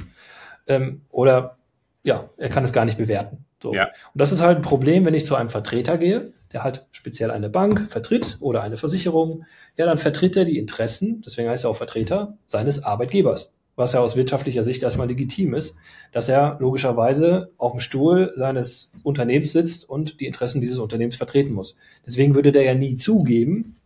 Ähm, 0.66 1.02
oder 1.10 1.58
ja, 2.04 2.30
er 2.38 2.50
kann 2.50 2.64
es 2.64 2.72
gar 2.72 2.86
nicht 2.86 2.98
bewerten. 2.98 3.46
So. 3.62 3.74
Ja. 3.74 3.88
Und 4.14 4.22
das 4.22 4.32
ist 4.32 4.42
halt 4.42 4.60
ein 4.60 4.62
Problem, 4.62 5.04
wenn 5.04 5.14
ich 5.14 5.26
zu 5.26 5.36
einem 5.36 5.50
Vertreter 5.50 5.98
gehe, 5.98 6.32
der 6.54 6.64
halt 6.64 6.88
speziell 6.92 7.32
eine 7.32 7.50
Bank 7.50 7.88
vertritt 7.90 8.38
oder 8.40 8.64
eine 8.64 8.78
Versicherung. 8.78 9.44
Ja, 9.76 9.86
dann 9.86 9.98
vertritt 9.98 10.38
er 10.38 10.46
die 10.46 10.58
Interessen, 10.58 11.22
deswegen 11.26 11.50
heißt 11.50 11.66
er 11.66 11.70
auch 11.70 11.76
Vertreter, 11.76 12.38
seines 12.46 12.84
Arbeitgebers 12.84 13.52
was 13.78 13.94
ja 13.94 14.00
aus 14.02 14.18
wirtschaftlicher 14.18 14.64
Sicht 14.64 14.84
erstmal 14.84 15.08
legitim 15.08 15.54
ist, 15.54 15.78
dass 16.12 16.28
er 16.28 16.58
logischerweise 16.60 17.52
auf 17.58 17.72
dem 17.72 17.80
Stuhl 17.80 18.34
seines 18.36 18.92
Unternehmens 19.04 19.54
sitzt 19.54 19.88
und 19.88 20.20
die 20.20 20.26
Interessen 20.26 20.60
dieses 20.60 20.80
Unternehmens 20.80 21.16
vertreten 21.16 21.54
muss. 21.54 21.78
Deswegen 22.06 22.36
würde 22.36 22.52
der 22.52 22.64
ja 22.64 22.74
nie 22.74 22.98
zugeben, 22.98 23.78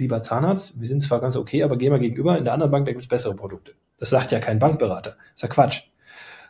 lieber 0.00 0.22
Zahnarzt, 0.22 0.80
wir 0.80 0.88
sind 0.88 1.02
zwar 1.02 1.20
ganz 1.20 1.36
okay, 1.36 1.62
aber 1.62 1.76
geh 1.76 1.90
mal 1.90 2.00
gegenüber, 2.00 2.36
in 2.36 2.44
der 2.44 2.54
anderen 2.54 2.72
Bank, 2.72 2.86
da 2.86 2.92
gibt 2.92 3.02
es 3.02 3.08
bessere 3.08 3.34
Produkte. 3.34 3.72
Das 3.98 4.10
sagt 4.10 4.32
ja 4.32 4.40
kein 4.40 4.58
Bankberater. 4.58 5.10
Das 5.10 5.34
ist 5.36 5.42
ja 5.42 5.48
Quatsch. 5.48 5.82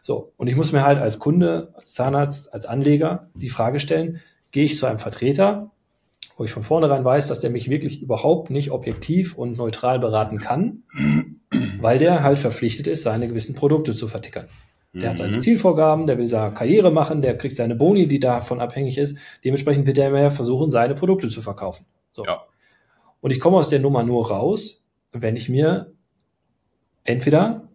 So, 0.03 0.33
und 0.37 0.47
ich 0.47 0.57
muss 0.57 0.73
mir 0.73 0.83
halt 0.83 0.99
als 0.99 1.19
Kunde, 1.19 1.75
als 1.75 1.93
Zahnarzt, 1.93 2.55
als 2.55 2.65
Anleger 2.65 3.29
die 3.35 3.51
Frage 3.51 3.81
stellen, 3.81 4.21
gehe 4.51 4.65
ich 4.65 4.79
zu 4.79 4.87
einem 4.87 4.99
Vertreter, 4.99 5.71
wo 6.37 6.45
ich 6.45 6.53
von 6.53 6.63
vornherein 6.63 7.05
weiß, 7.05 7.29
dass 7.29 7.41
der 7.41 7.51
mich 7.51 7.69
wirklich 7.69 8.01
überhaupt 8.01 8.49
nicht 8.49 8.71
objektiv 8.71 9.37
und 9.37 9.59
neutral 9.59 9.99
beraten 9.99 10.39
kann, 10.39 10.85
weil 11.81 11.99
der 11.99 12.23
halt 12.23 12.39
verpflichtet 12.39 12.87
ist, 12.87 13.03
seine 13.03 13.29
gewissen 13.29 13.55
Produkte 13.55 13.95
zu 13.95 14.09
vertickern. 14.09 14.49
Der 14.95 15.03
mhm. 15.03 15.07
hat 15.07 15.19
seine 15.19 15.37
mhm. 15.37 15.41
Zielvorgaben, 15.41 16.07
der 16.07 16.19
will 16.19 16.29
da 16.29 16.51
Karriere 16.51 16.91
machen, 16.91 17.21
der 17.23 17.37
kriegt 17.37 17.57
seine 17.57 17.77
Boni, 17.77 18.09
die 18.09 18.21
davon 18.21 18.61
abhängig 18.61 18.97
ist. 18.97 19.19
Dementsprechend 19.45 19.87
wird 19.87 19.99
er 19.99 20.09
immer 20.09 20.31
versuchen, 20.31 20.71
seine 20.71 20.95
Produkte 20.95 21.29
zu 21.29 21.43
verkaufen. 21.43 21.85
So. 22.09 22.25
Ja. 22.25 22.43
Und 23.21 23.31
ich 23.31 23.41
komme 23.41 23.57
aus 23.57 23.69
der 23.69 23.81
Nummer 23.81 24.03
nur 24.03 24.31
raus, 24.31 24.83
wenn 25.13 25.37
ich 25.37 25.49
mir 25.49 25.93
entweder 27.05 27.69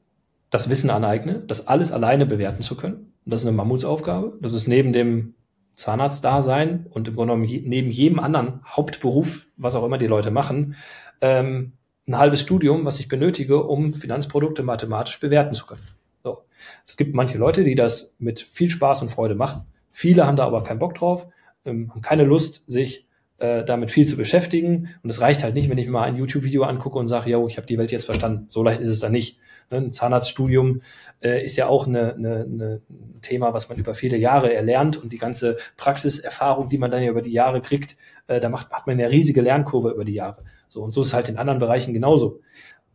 das 0.50 0.70
Wissen 0.70 0.90
aneigne, 0.90 1.44
das 1.48 1.68
alles 1.68 1.92
alleine 1.92 2.25
bewerten 2.25 2.64
zu 2.64 2.75
können. 2.75 3.14
Und 3.25 3.34
das 3.34 3.42
ist 3.42 3.48
eine 3.48 3.58
Mammutsaufgabe. 3.58 4.38
Das 4.42 4.54
ist 4.54 4.68
neben 4.68 4.94
dem 4.94 5.36
Zahnarztdasein 5.75 6.88
und 6.90 7.08
im 7.08 7.16
Grunde 7.16 7.34
genommen 7.34 7.64
neben 7.68 7.92
jedem 7.92 8.20
anderen 8.20 8.62
Hauptberuf, 8.66 9.48
was 9.58 9.75
auch 9.75 9.86
immer 9.86 9.98
die 9.98 10.08
Leute 10.08 10.32
machen, 10.32 10.75
ähm, 11.22 11.74
ein 12.08 12.18
halbes 12.18 12.42
Studium, 12.42 12.86
was 12.86 13.00
ich 13.00 13.08
benötige, 13.08 13.64
um 13.64 13.94
Finanzprodukte 13.94 14.64
mathematisch 14.64 15.20
bewerten 15.20 15.54
zu 15.54 15.66
können. 15.66 15.86
So. 16.24 16.40
Es 16.88 16.98
gibt 16.98 17.14
manche 17.16 17.38
Leute, 17.38 17.64
die 17.64 17.75
das 17.75 18.16
mit 18.20 18.40
viel 18.40 18.70
Spaß 18.70 19.02
und 19.02 19.10
Freude 19.10 19.36
machen. 19.36 19.66
Viele 19.90 20.25
haben 20.25 20.38
da 20.38 20.46
aber 20.46 20.64
keinen 20.64 20.80
Bock 20.80 20.96
drauf, 20.96 21.28
ähm, 21.66 21.92
haben 21.92 22.02
keine 22.02 22.24
Lust, 22.24 22.64
sich 22.68 23.05
äh, 23.38 23.63
damit 23.63 23.92
viel 23.92 24.08
zu 24.08 24.18
beschäftigen. 24.18 24.89
Und 25.04 25.10
es 25.10 25.22
reicht 25.22 25.44
halt 25.44 25.54
nicht, 25.54 25.70
wenn 25.70 25.77
ich 25.77 25.88
mal 25.88 26.04
ein 26.04 26.15
YouTube-Video 26.15 26.63
angucke 26.63 26.98
und 26.98 27.08
sage, 27.08 27.30
yo, 27.30 27.48
ich 27.48 27.58
habe 27.58 27.68
die 27.68 27.77
Welt 27.77 27.92
jetzt 27.92 28.06
verstanden. 28.06 28.46
So 28.50 28.63
leicht 28.63 28.82
ist 28.82 28.89
es 28.89 29.00
dann 29.00 29.12
nicht. 29.12 29.39
Ne, 29.72 29.77
ein 29.77 29.92
Zahnarztstudium 29.92 30.82
äh, 31.24 31.44
ist 31.44 31.56
ja 31.56 31.68
auch 31.68 31.88
eine, 31.88 32.13
eine, 32.13 32.44
eine, 32.44 32.82
ein 32.89 33.20
Thema, 33.22 33.54
was 33.54 33.68
man 33.68 33.77
über 33.77 33.96
viele 33.96 34.18
Jahre 34.18 34.54
erlernt 34.54 34.98
und 34.98 35.12
die 35.12 35.18
ganze 35.18 35.58
Praxiserfahrung, 35.75 36.70
die 36.70 36.77
man 36.77 36.92
dann 36.92 37.01
ja 37.01 37.10
über 37.10 37.24
die 37.24 37.32
Jahre 37.32 37.62
kriegt, 37.62 37.98
äh, 38.27 38.39
da 38.39 38.50
macht, 38.50 38.70
hat 38.72 38.86
man 38.86 39.00
eine 39.00 39.10
riesige 39.10 39.42
Lernkurve 39.42 39.89
über 39.92 40.06
die 40.06 40.13
Jahre. 40.13 40.44
So 40.68 40.84
und 40.84 40.94
so 40.94 41.01
ist 41.01 41.08
es 41.08 41.13
halt 41.13 41.30
in 41.30 41.38
anderen 41.38 41.60
Bereichen 41.60 41.94
genauso. 41.94 42.42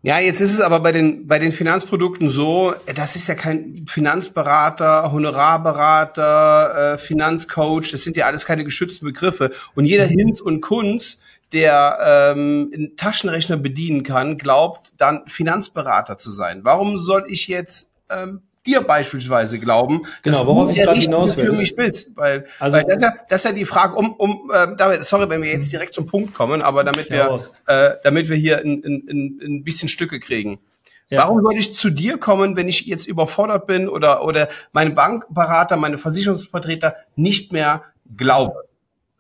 Ja, 0.02 0.18
jetzt 0.18 0.40
ist 0.40 0.54
es 0.54 0.60
aber 0.60 0.80
bei 0.80 0.92
den, 0.92 1.26
bei 1.26 1.38
den 1.38 1.52
Finanzprodukten 1.52 2.30
so, 2.30 2.74
das 2.94 3.16
ist 3.16 3.28
ja 3.28 3.34
kein 3.34 3.84
Finanzberater, 3.86 5.12
Honorarberater, 5.12 6.94
äh, 6.94 6.98
Finanzcoach, 6.98 7.90
das 7.92 8.02
sind 8.02 8.16
ja 8.16 8.24
alles 8.24 8.46
keine 8.46 8.64
geschützten 8.64 9.04
Begriffe. 9.04 9.52
Und 9.74 9.84
jeder 9.84 10.06
mhm. 10.06 10.10
Hinz 10.10 10.40
und 10.40 10.62
Kunz 10.62 11.20
der 11.52 12.32
ähm, 12.32 12.70
einen 12.72 12.96
Taschenrechner 12.96 13.56
bedienen 13.56 14.02
kann, 14.02 14.38
glaubt 14.38 14.92
dann 14.96 15.26
Finanzberater 15.26 16.16
zu 16.16 16.30
sein. 16.30 16.60
Warum 16.62 16.98
soll 16.98 17.24
ich 17.28 17.48
jetzt 17.48 17.92
ähm, 18.08 18.42
dir 18.66 18.82
beispielsweise 18.82 19.58
glauben, 19.58 20.02
genau, 20.22 20.46
worauf 20.46 20.70
ich 20.70 20.76
der 20.76 20.92
nicht 20.92 21.10
für 21.34 21.52
mich 21.52 21.76
bist? 21.76 22.16
Weil, 22.16 22.46
also, 22.58 22.76
weil 22.76 22.84
das, 22.84 22.96
ist 22.96 23.02
ja, 23.02 23.14
das 23.28 23.40
ist 23.40 23.50
ja 23.50 23.56
die 23.56 23.64
Frage, 23.64 23.94
um, 23.94 24.12
um 24.12 24.50
äh, 24.52 24.68
damit, 24.76 25.04
sorry, 25.04 25.28
wenn 25.30 25.42
wir 25.42 25.50
jetzt 25.50 25.72
direkt 25.72 25.94
zum 25.94 26.06
Punkt 26.06 26.34
kommen, 26.34 26.62
aber 26.62 26.84
damit 26.84 27.10
wir, 27.10 27.38
äh, 27.66 27.92
damit 28.02 28.28
wir 28.28 28.36
hier 28.36 28.58
ein, 28.58 28.82
ein, 28.84 29.06
ein, 29.08 29.40
ein 29.42 29.64
bisschen 29.64 29.88
Stücke 29.88 30.20
kriegen. 30.20 30.60
Ja. 31.08 31.22
Warum 31.22 31.42
soll 31.42 31.56
ich 31.56 31.74
zu 31.74 31.90
dir 31.90 32.18
kommen, 32.18 32.56
wenn 32.56 32.68
ich 32.68 32.86
jetzt 32.86 33.08
überfordert 33.08 33.66
bin 33.66 33.88
oder, 33.88 34.24
oder 34.24 34.48
meine 34.72 34.90
Bankberater, 34.90 35.76
meine 35.76 35.98
Versicherungsvertreter 35.98 36.94
nicht 37.16 37.52
mehr 37.52 37.82
glaube? 38.16 38.64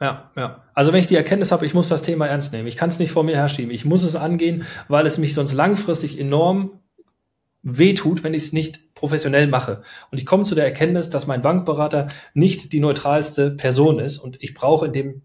Ja, 0.00 0.30
ja. 0.36 0.62
Also 0.72 0.92
wenn 0.92 1.00
ich 1.00 1.08
die 1.08 1.16
Erkenntnis 1.16 1.50
habe, 1.50 1.66
ich 1.66 1.74
muss 1.74 1.88
das 1.88 2.02
Thema 2.02 2.26
ernst 2.26 2.52
nehmen, 2.52 2.68
ich 2.68 2.76
kann 2.76 2.88
es 2.88 2.98
nicht 2.98 3.12
vor 3.12 3.24
mir 3.24 3.36
herschieben, 3.36 3.70
ich 3.70 3.84
muss 3.84 4.02
es 4.02 4.16
angehen, 4.16 4.64
weil 4.88 5.04
es 5.04 5.18
mich 5.18 5.34
sonst 5.34 5.52
langfristig 5.52 6.18
enorm 6.18 6.80
wehtut, 7.62 8.22
wenn 8.24 8.34
ich 8.34 8.44
es 8.44 8.52
nicht 8.52 8.94
professionell 8.94 9.46
mache. 9.46 9.82
Und 10.10 10.18
ich 10.18 10.26
komme 10.26 10.44
zu 10.44 10.54
der 10.54 10.64
Erkenntnis, 10.64 11.10
dass 11.10 11.26
mein 11.26 11.42
Bankberater 11.42 12.08
nicht 12.34 12.72
die 12.72 12.80
neutralste 12.80 13.50
Person 13.50 13.98
ist 13.98 14.18
und 14.18 14.42
ich 14.42 14.54
brauche 14.54 14.86
in 14.86 14.92
dem 14.92 15.22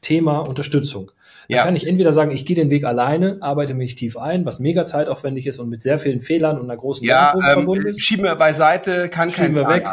Thema 0.00 0.40
Unterstützung. 0.40 1.10
Da 1.48 1.56
ja. 1.56 1.64
kann 1.64 1.76
ich 1.76 1.86
entweder 1.86 2.12
sagen, 2.12 2.30
ich 2.30 2.44
gehe 2.44 2.56
den 2.56 2.70
Weg 2.70 2.84
alleine, 2.84 3.38
arbeite 3.40 3.72
mich 3.72 3.94
tief 3.94 4.16
ein, 4.18 4.44
was 4.44 4.60
mega 4.60 4.84
zeitaufwendig 4.84 5.46
ist 5.46 5.58
und 5.58 5.70
mit 5.70 5.82
sehr 5.82 5.98
vielen 5.98 6.20
Fehlern 6.20 6.58
und 6.58 6.64
einer 6.64 6.76
großen 6.76 7.06
ja, 7.06 7.32
ähm, 7.34 7.40
verbunden 7.40 7.86
ist. 7.88 8.02
Schieben 8.02 8.24
wir 8.24 8.36
beiseite, 8.36 9.08
kann 9.08 9.30
schieben 9.30 9.54
kein 9.54 9.66
wir 9.66 9.68
weg. 9.68 9.86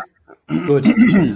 Gut. 0.48 0.86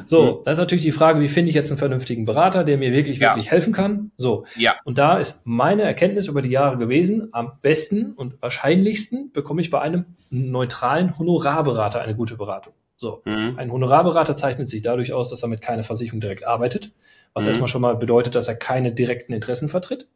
So, 0.06 0.44
das 0.46 0.58
ist 0.58 0.60
natürlich 0.60 0.84
die 0.84 0.92
Frage, 0.92 1.20
wie 1.20 1.28
finde 1.28 1.50
ich 1.50 1.56
jetzt 1.56 1.72
einen 1.72 1.80
vernünftigen 1.80 2.26
Berater, 2.26 2.64
der 2.64 2.78
mir 2.78 2.92
wirklich, 2.92 3.20
ja. 3.20 3.30
wirklich 3.30 3.50
helfen 3.50 3.74
kann. 3.74 4.12
So. 4.18 4.46
Ja. 4.56 4.76
Und 4.84 4.98
da 4.98 5.18
ist 5.18 5.42
meine 5.46 5.82
Erkenntnis 5.82 6.28
über 6.28 6.42
die 6.42 6.50
Jahre 6.50 6.78
gewesen, 6.78 7.30
am 7.32 7.54
besten 7.62 8.14
und 8.14 8.42
wahrscheinlichsten 8.42 9.32
bekomme 9.32 9.62
ich 9.62 9.72
bei 9.72 9.82
einem 9.82 10.06
neutralen 10.30 11.18
Honorarberater 11.18 12.02
eine 12.02 12.16
gute 12.16 12.38
Beratung. 12.38 12.74
So. 12.98 13.22
Mhm. 13.26 13.56
Ein 13.58 13.72
Honorarberater 13.72 14.38
zeichnet 14.38 14.70
sich 14.70 14.82
dadurch 14.82 15.14
aus, 15.14 15.30
dass 15.30 15.42
er 15.42 15.50
mit 15.50 15.62
keiner 15.62 15.84
Versicherung 15.84 16.20
direkt 16.20 16.46
arbeitet, 16.46 16.92
was 17.34 17.46
mhm. 17.46 17.50
erstmal 17.50 17.70
schon 17.70 17.82
mal 17.82 17.96
bedeutet, 17.96 18.36
dass 18.36 18.48
er 18.48 18.56
keine 18.56 18.92
direkten 18.92 19.34
Interessen 19.34 19.70
vertritt. 19.70 20.08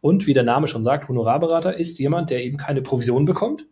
Und 0.00 0.26
wie 0.26 0.34
der 0.34 0.42
Name 0.42 0.66
schon 0.66 0.82
sagt, 0.82 1.08
Honorarberater 1.08 1.76
ist 1.76 2.00
jemand, 2.00 2.30
der 2.30 2.42
eben 2.42 2.56
keine 2.56 2.82
Provision 2.82 3.24
bekommt, 3.24 3.66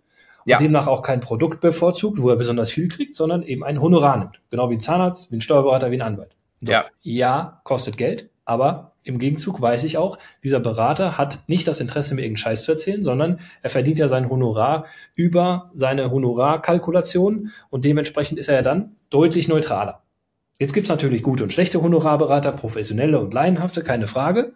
ja. 0.44 0.56
und 0.56 0.64
demnach 0.64 0.86
auch 0.86 1.02
kein 1.02 1.20
Produkt 1.20 1.60
bevorzugt, 1.60 2.20
wo 2.20 2.30
er 2.30 2.36
besonders 2.36 2.70
viel 2.70 2.88
kriegt, 2.88 3.14
sondern 3.14 3.42
eben 3.42 3.64
ein 3.64 3.80
Honorar 3.80 4.18
nimmt. 4.18 4.40
Genau 4.50 4.70
wie 4.70 4.74
ein 4.74 4.80
Zahnarzt, 4.80 5.30
wie 5.30 5.36
ein 5.36 5.40
Steuerberater, 5.40 5.90
wie 5.90 5.96
ein 5.96 6.02
Anwalt. 6.02 6.36
So. 6.60 6.72
Ja. 6.72 6.84
ja, 7.02 7.60
kostet 7.64 7.96
Geld, 7.96 8.30
aber 8.44 8.90
im 9.02 9.18
Gegenzug 9.18 9.60
weiß 9.60 9.84
ich 9.84 9.96
auch, 9.96 10.18
dieser 10.44 10.60
Berater 10.60 11.16
hat 11.16 11.40
nicht 11.46 11.66
das 11.66 11.80
Interesse, 11.80 12.14
mir 12.14 12.22
irgendeinen 12.22 12.36
Scheiß 12.36 12.64
zu 12.64 12.72
erzählen, 12.72 13.02
sondern 13.02 13.40
er 13.62 13.70
verdient 13.70 13.98
ja 13.98 14.08
sein 14.08 14.28
Honorar 14.28 14.84
über 15.14 15.70
seine 15.74 16.10
Honorarkalkulation 16.10 17.50
und 17.70 17.84
dementsprechend 17.84 18.38
ist 18.38 18.48
er 18.48 18.56
ja 18.56 18.62
dann 18.62 18.96
deutlich 19.08 19.48
neutraler. 19.48 20.02
Jetzt 20.58 20.74
gibt's 20.74 20.90
natürlich 20.90 21.22
gute 21.22 21.42
und 21.42 21.52
schlechte 21.52 21.80
Honorarberater, 21.80 22.52
professionelle 22.52 23.18
und 23.18 23.32
laienhafte, 23.32 23.82
keine 23.82 24.06
Frage. 24.06 24.52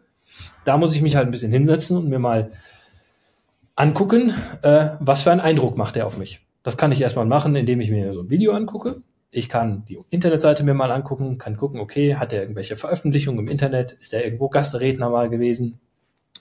Da 0.67 0.77
muss 0.77 0.95
ich 0.95 1.01
mich 1.01 1.17
halt 1.17 1.27
ein 1.27 1.31
bisschen 1.31 1.53
hinsetzen 1.53 1.97
und 1.97 2.09
mir 2.09 2.19
mal 2.19 2.53
angucken, 3.77 4.35
äh, 4.63 4.91
was 5.01 5.23
für 5.23 5.33
einen 5.33 5.41
Eindruck 5.41 5.77
macht 5.77 5.97
er 5.97 6.07
auf 6.07 6.17
mich. 6.17 6.47
Das 6.63 6.77
kann 6.77 6.93
ich 6.93 7.01
erstmal 7.01 7.27
machen, 7.27 7.57
indem 7.57 7.81
ich 7.81 7.91
mir 7.91 8.13
so 8.13 8.21
ein 8.21 8.31
Video 8.31 8.53
angucke. 8.53 9.03
Ich 9.31 9.49
kann 9.49 9.85
die 9.87 9.99
Internetseite 10.11 10.63
mir 10.63 10.75
mal 10.75 10.93
angucken, 10.93 11.39
kann 11.39 11.57
gucken, 11.57 11.81
okay, 11.81 12.15
hat 12.17 12.33
er 12.33 12.43
irgendwelche 12.43 12.77
Veröffentlichungen 12.77 13.41
im 13.41 13.49
Internet? 13.49 13.93
Ist 13.93 14.15
er 14.15 14.25
irgendwo 14.25 14.49
Gastredner 14.49 15.11
mal 15.11 15.29
gewesen? 15.29 15.81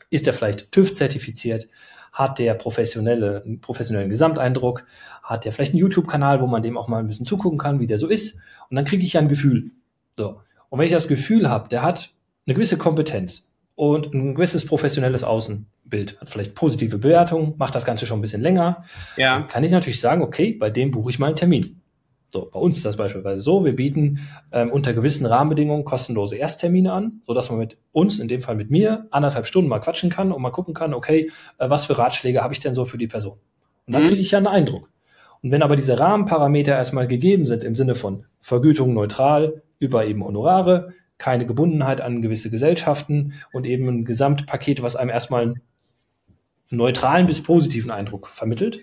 Ist 0.10 0.28
er 0.28 0.34
vielleicht 0.34 0.72
TÜV 0.72 0.94
zertifiziert? 0.94 1.68
Hat 2.12 2.38
der 2.38 2.54
professionelle, 2.54 3.44
professionellen 3.62 4.12
Gesamteindruck? 4.12 4.86
Hat 5.24 5.44
der 5.44 5.52
vielleicht 5.52 5.72
einen 5.72 5.80
YouTube-Kanal, 5.80 6.40
wo 6.40 6.46
man 6.46 6.62
dem 6.62 6.78
auch 6.78 6.88
mal 6.88 7.00
ein 7.00 7.08
bisschen 7.08 7.26
zugucken 7.26 7.58
kann, 7.58 7.80
wie 7.80 7.88
der 7.88 7.98
so 7.98 8.08
ist? 8.08 8.36
Und 8.70 8.76
dann 8.76 8.86
kriege 8.86 9.04
ich 9.04 9.14
ja 9.14 9.22
ein 9.22 9.30
Gefühl. 9.30 9.72
So. 10.16 10.42
Und 10.70 10.80
wenn 10.80 10.86
ich 10.86 10.94
das 10.94 11.08
Gefühl 11.08 11.50
habe, 11.50 11.70
der 11.70 11.82
hat 11.82 12.12
eine 12.46 12.54
gewisse 12.54 12.78
Kompetenz 12.78 13.50
und 13.76 14.14
ein 14.14 14.36
gewisses 14.36 14.66
professionelles 14.66 15.24
Außen, 15.24 15.68
Bild 15.86 16.20
hat 16.20 16.30
vielleicht 16.30 16.56
positive 16.56 16.98
Bewertungen, 16.98 17.54
macht 17.58 17.76
das 17.76 17.86
Ganze 17.86 18.06
schon 18.06 18.20
ein 18.20 18.22
bisschen 18.22 18.42
länger. 18.42 18.84
Ja. 19.18 19.40
Dann 19.40 19.48
kann 19.48 19.64
ich 19.64 19.72
natürlich 19.72 20.00
sagen, 20.00 20.22
okay, 20.22 20.54
bei 20.54 20.70
dem 20.70 20.92
buche 20.92 21.10
ich 21.10 21.20
mal 21.20 21.28
einen 21.28 21.36
Termin. 21.36 21.82
So, 22.32 22.50
bei 22.52 22.60
uns 22.60 22.78
ist 22.78 22.86
das 22.86 22.98
beispielsweise 22.98 23.44
so, 23.44 23.64
wir 23.64 23.76
bieten 23.76 24.28
ähm, 24.52 24.72
unter 24.72 24.94
gewissen 24.94 25.28
Rahmenbedingungen 25.28 25.86
kostenlose 25.86 26.36
Ersttermine 26.36 26.92
an, 26.92 27.20
so 27.22 27.36
dass 27.36 27.52
man 27.52 27.60
mit 27.60 27.78
uns, 27.92 28.18
in 28.18 28.28
dem 28.28 28.42
Fall 28.42 28.56
mit 28.56 28.72
mir, 28.72 29.06
anderthalb 29.12 29.46
Stunden 29.46 29.70
mal 29.70 29.80
quatschen 29.80 30.10
kann 30.10 30.32
und 30.32 30.42
mal 30.42 30.50
gucken 30.50 30.74
kann, 30.74 30.96
okay, 30.96 31.30
äh, 31.60 31.70
was 31.70 31.86
für 31.86 31.96
Ratschläge 31.96 32.42
habe 32.42 32.54
ich 32.54 32.60
denn 32.60 32.74
so 32.74 32.86
für 32.86 32.98
die 32.98 33.08
Person? 33.08 33.38
Und 33.86 33.94
dann 33.94 34.04
mhm. 34.04 34.08
kriege 34.08 34.22
ich 34.22 34.32
ja 34.32 34.40
einen 34.40 34.48
Eindruck. 34.48 34.90
Und 35.44 35.52
wenn 35.52 35.62
aber 35.62 35.76
diese 35.76 36.00
Rahmenparameter 36.00 36.76
erstmal 36.76 37.08
gegeben 37.08 37.46
sind 37.46 37.64
im 37.64 37.76
Sinne 37.76 37.94
von 37.94 38.26
Vergütung 38.42 38.96
neutral 38.96 39.62
über 39.78 40.06
eben 40.06 40.24
Honorare, 40.24 40.94
keine 41.18 41.46
Gebundenheit 41.46 42.02
an 42.02 42.22
gewisse 42.22 42.50
Gesellschaften 42.50 43.34
und 43.52 43.66
eben 43.66 43.88
ein 43.88 44.06
Gesamtpaket, 44.06 44.82
was 44.82 44.96
einem 44.96 45.10
erstmal 45.10 45.56
neutralen 46.70 47.26
bis 47.26 47.42
positiven 47.42 47.92
Eindruck 47.92 48.28
vermittelt, 48.28 48.82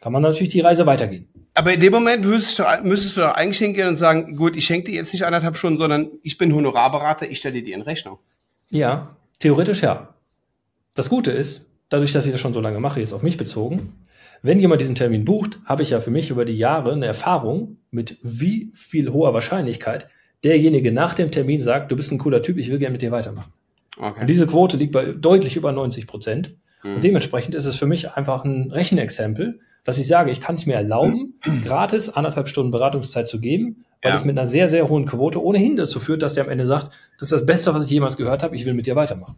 kann 0.00 0.12
man 0.12 0.22
natürlich 0.22 0.50
die 0.50 0.60
Reise 0.60 0.86
weitergehen. 0.86 1.28
Aber 1.54 1.72
in 1.72 1.80
dem 1.80 1.92
Moment 1.92 2.24
müsstest 2.24 2.58
du, 2.58 2.64
müsstest 2.86 3.16
du 3.16 3.22
doch 3.22 3.34
eigentlich 3.34 3.58
hingehen 3.58 3.88
und 3.88 3.96
sagen, 3.96 4.36
gut, 4.36 4.56
ich 4.56 4.66
schenke 4.66 4.90
dir 4.90 4.96
jetzt 4.96 5.12
nicht 5.12 5.24
anderthalb 5.24 5.56
Stunden, 5.56 5.78
sondern 5.78 6.10
ich 6.22 6.38
bin 6.38 6.54
Honorarberater, 6.54 7.30
ich 7.30 7.38
stelle 7.38 7.62
dir 7.62 7.74
in 7.74 7.82
Rechnung. 7.82 8.18
Ja, 8.68 9.16
theoretisch 9.38 9.82
ja. 9.82 10.14
Das 10.94 11.08
Gute 11.08 11.30
ist, 11.30 11.70
dadurch, 11.88 12.12
dass 12.12 12.26
ich 12.26 12.32
das 12.32 12.40
schon 12.40 12.52
so 12.52 12.60
lange 12.60 12.80
mache, 12.80 13.00
jetzt 13.00 13.12
auf 13.12 13.22
mich 13.22 13.36
bezogen, 13.36 13.92
wenn 14.42 14.60
jemand 14.60 14.80
diesen 14.80 14.94
Termin 14.94 15.24
bucht, 15.24 15.58
habe 15.64 15.82
ich 15.82 15.90
ja 15.90 16.00
für 16.00 16.10
mich 16.10 16.30
über 16.30 16.44
die 16.44 16.56
Jahre 16.56 16.92
eine 16.92 17.06
Erfahrung, 17.06 17.78
mit 17.90 18.18
wie 18.22 18.70
viel 18.74 19.12
hoher 19.12 19.34
Wahrscheinlichkeit 19.34 20.08
derjenige 20.46 20.92
nach 20.92 21.14
dem 21.14 21.30
Termin 21.30 21.62
sagt, 21.62 21.90
du 21.90 21.96
bist 21.96 22.12
ein 22.12 22.18
cooler 22.18 22.40
Typ, 22.40 22.56
ich 22.56 22.70
will 22.70 22.78
gerne 22.78 22.92
mit 22.92 23.02
dir 23.02 23.10
weitermachen. 23.10 23.52
Okay. 23.98 24.20
Und 24.20 24.26
diese 24.28 24.46
Quote 24.46 24.76
liegt 24.76 24.92
bei 24.92 25.06
deutlich 25.06 25.56
über 25.56 25.72
90 25.72 26.06
Prozent. 26.06 26.54
Und 26.84 26.96
mhm. 26.96 27.00
dementsprechend 27.00 27.54
ist 27.54 27.64
es 27.64 27.76
für 27.76 27.86
mich 27.86 28.12
einfach 28.12 28.44
ein 28.44 28.70
Rechenexempel, 28.70 29.60
dass 29.84 29.98
ich 29.98 30.06
sage, 30.06 30.30
ich 30.30 30.40
kann 30.40 30.54
es 30.54 30.66
mir 30.66 30.74
erlauben, 30.74 31.34
gratis 31.64 32.08
anderthalb 32.08 32.48
Stunden 32.48 32.70
Beratungszeit 32.70 33.26
zu 33.26 33.40
geben, 33.40 33.84
weil 34.02 34.12
ja. 34.12 34.18
es 34.18 34.24
mit 34.24 34.36
einer 34.36 34.46
sehr, 34.46 34.68
sehr 34.68 34.88
hohen 34.88 35.06
Quote 35.06 35.42
ohnehin 35.42 35.76
dazu 35.76 35.98
führt, 35.98 36.22
dass 36.22 36.34
der 36.34 36.44
am 36.44 36.50
Ende 36.50 36.66
sagt, 36.66 36.92
das 37.18 37.32
ist 37.32 37.40
das 37.40 37.46
Beste, 37.46 37.74
was 37.74 37.84
ich 37.84 37.90
jemals 37.90 38.16
gehört 38.16 38.42
habe, 38.42 38.54
ich 38.54 38.66
will 38.66 38.74
mit 38.74 38.86
dir 38.86 38.96
weitermachen. 38.96 39.36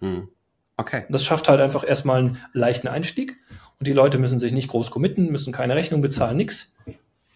Hm. 0.00 0.28
Okay. 0.76 1.04
Das 1.10 1.24
schafft 1.24 1.48
halt 1.48 1.60
einfach 1.60 1.86
erstmal 1.86 2.18
einen 2.18 2.38
leichten 2.54 2.88
Einstieg 2.88 3.36
und 3.78 3.86
die 3.86 3.92
Leute 3.92 4.18
müssen 4.18 4.38
sich 4.38 4.52
nicht 4.52 4.68
groß 4.68 4.90
committen, 4.90 5.30
müssen 5.30 5.52
keine 5.52 5.76
Rechnung 5.76 6.00
bezahlen, 6.00 6.36
nix 6.36 6.72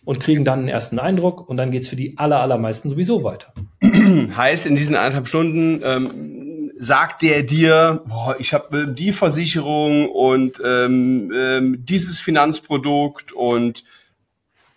und 0.05 0.21
kriegen 0.21 0.45
dann 0.45 0.61
einen 0.61 0.69
ersten 0.69 0.99
Eindruck 0.99 1.49
und 1.49 1.57
dann 1.57 1.71
geht's 1.71 1.89
für 1.89 1.97
die 1.97 2.19
aller, 2.19 2.41
allermeisten 2.41 2.91
sowieso 2.91 3.25
weiter. 3.25 3.53
heißt, 3.83 4.67
in 4.67 4.77
diesen 4.77 4.97
eineinhalb 4.97 5.29
Stunden 5.29 5.81
ähm, 5.83 6.71
sagt 6.77 7.23
der 7.23 7.43
dir, 7.43 8.03
boah, 8.07 8.37
ich 8.39 8.53
habe 8.53 8.83
äh, 8.83 8.95
die 8.95 9.13
Versicherung 9.13 10.09
und 10.09 10.61
ähm, 10.65 11.33
ähm, 11.35 11.85
dieses 11.85 12.21
Finanzprodukt 12.21 13.33
und 13.33 13.85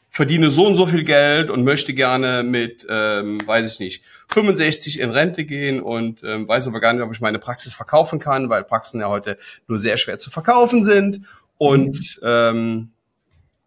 verdiene 0.09 0.51
so 0.51 0.65
und 0.65 0.75
so 0.75 0.87
viel 0.87 1.03
Geld 1.03 1.51
und 1.51 1.63
möchte 1.63 1.93
gerne 1.93 2.43
mit, 2.43 2.87
ähm, 2.89 3.37
weiß 3.45 3.73
ich 3.73 3.79
nicht, 3.79 4.03
65 4.29 4.99
in 4.99 5.11
Rente 5.11 5.45
gehen 5.45 5.79
und 5.79 6.23
ähm, 6.23 6.47
weiß 6.47 6.67
aber 6.67 6.79
gar 6.79 6.93
nicht, 6.93 7.03
ob 7.03 7.13
ich 7.13 7.21
meine 7.21 7.39
Praxis 7.39 7.73
verkaufen 7.73 8.19
kann, 8.19 8.49
weil 8.49 8.63
Praxen 8.63 8.99
ja 8.99 9.09
heute 9.09 9.37
nur 9.67 9.79
sehr 9.79 9.97
schwer 9.97 10.17
zu 10.17 10.29
verkaufen 10.29 10.83
sind. 10.83 11.21
Und 11.57 12.17
mhm. 12.21 12.27
ähm, 12.27 12.89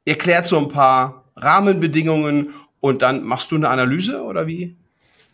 erklärt 0.04 0.46
so 0.46 0.58
ein 0.58 0.68
paar 0.68 1.24
Rahmenbedingungen 1.40 2.50
und 2.80 3.02
dann 3.02 3.24
machst 3.24 3.50
du 3.50 3.56
eine 3.56 3.68
Analyse 3.68 4.22
oder 4.22 4.46
wie? 4.46 4.76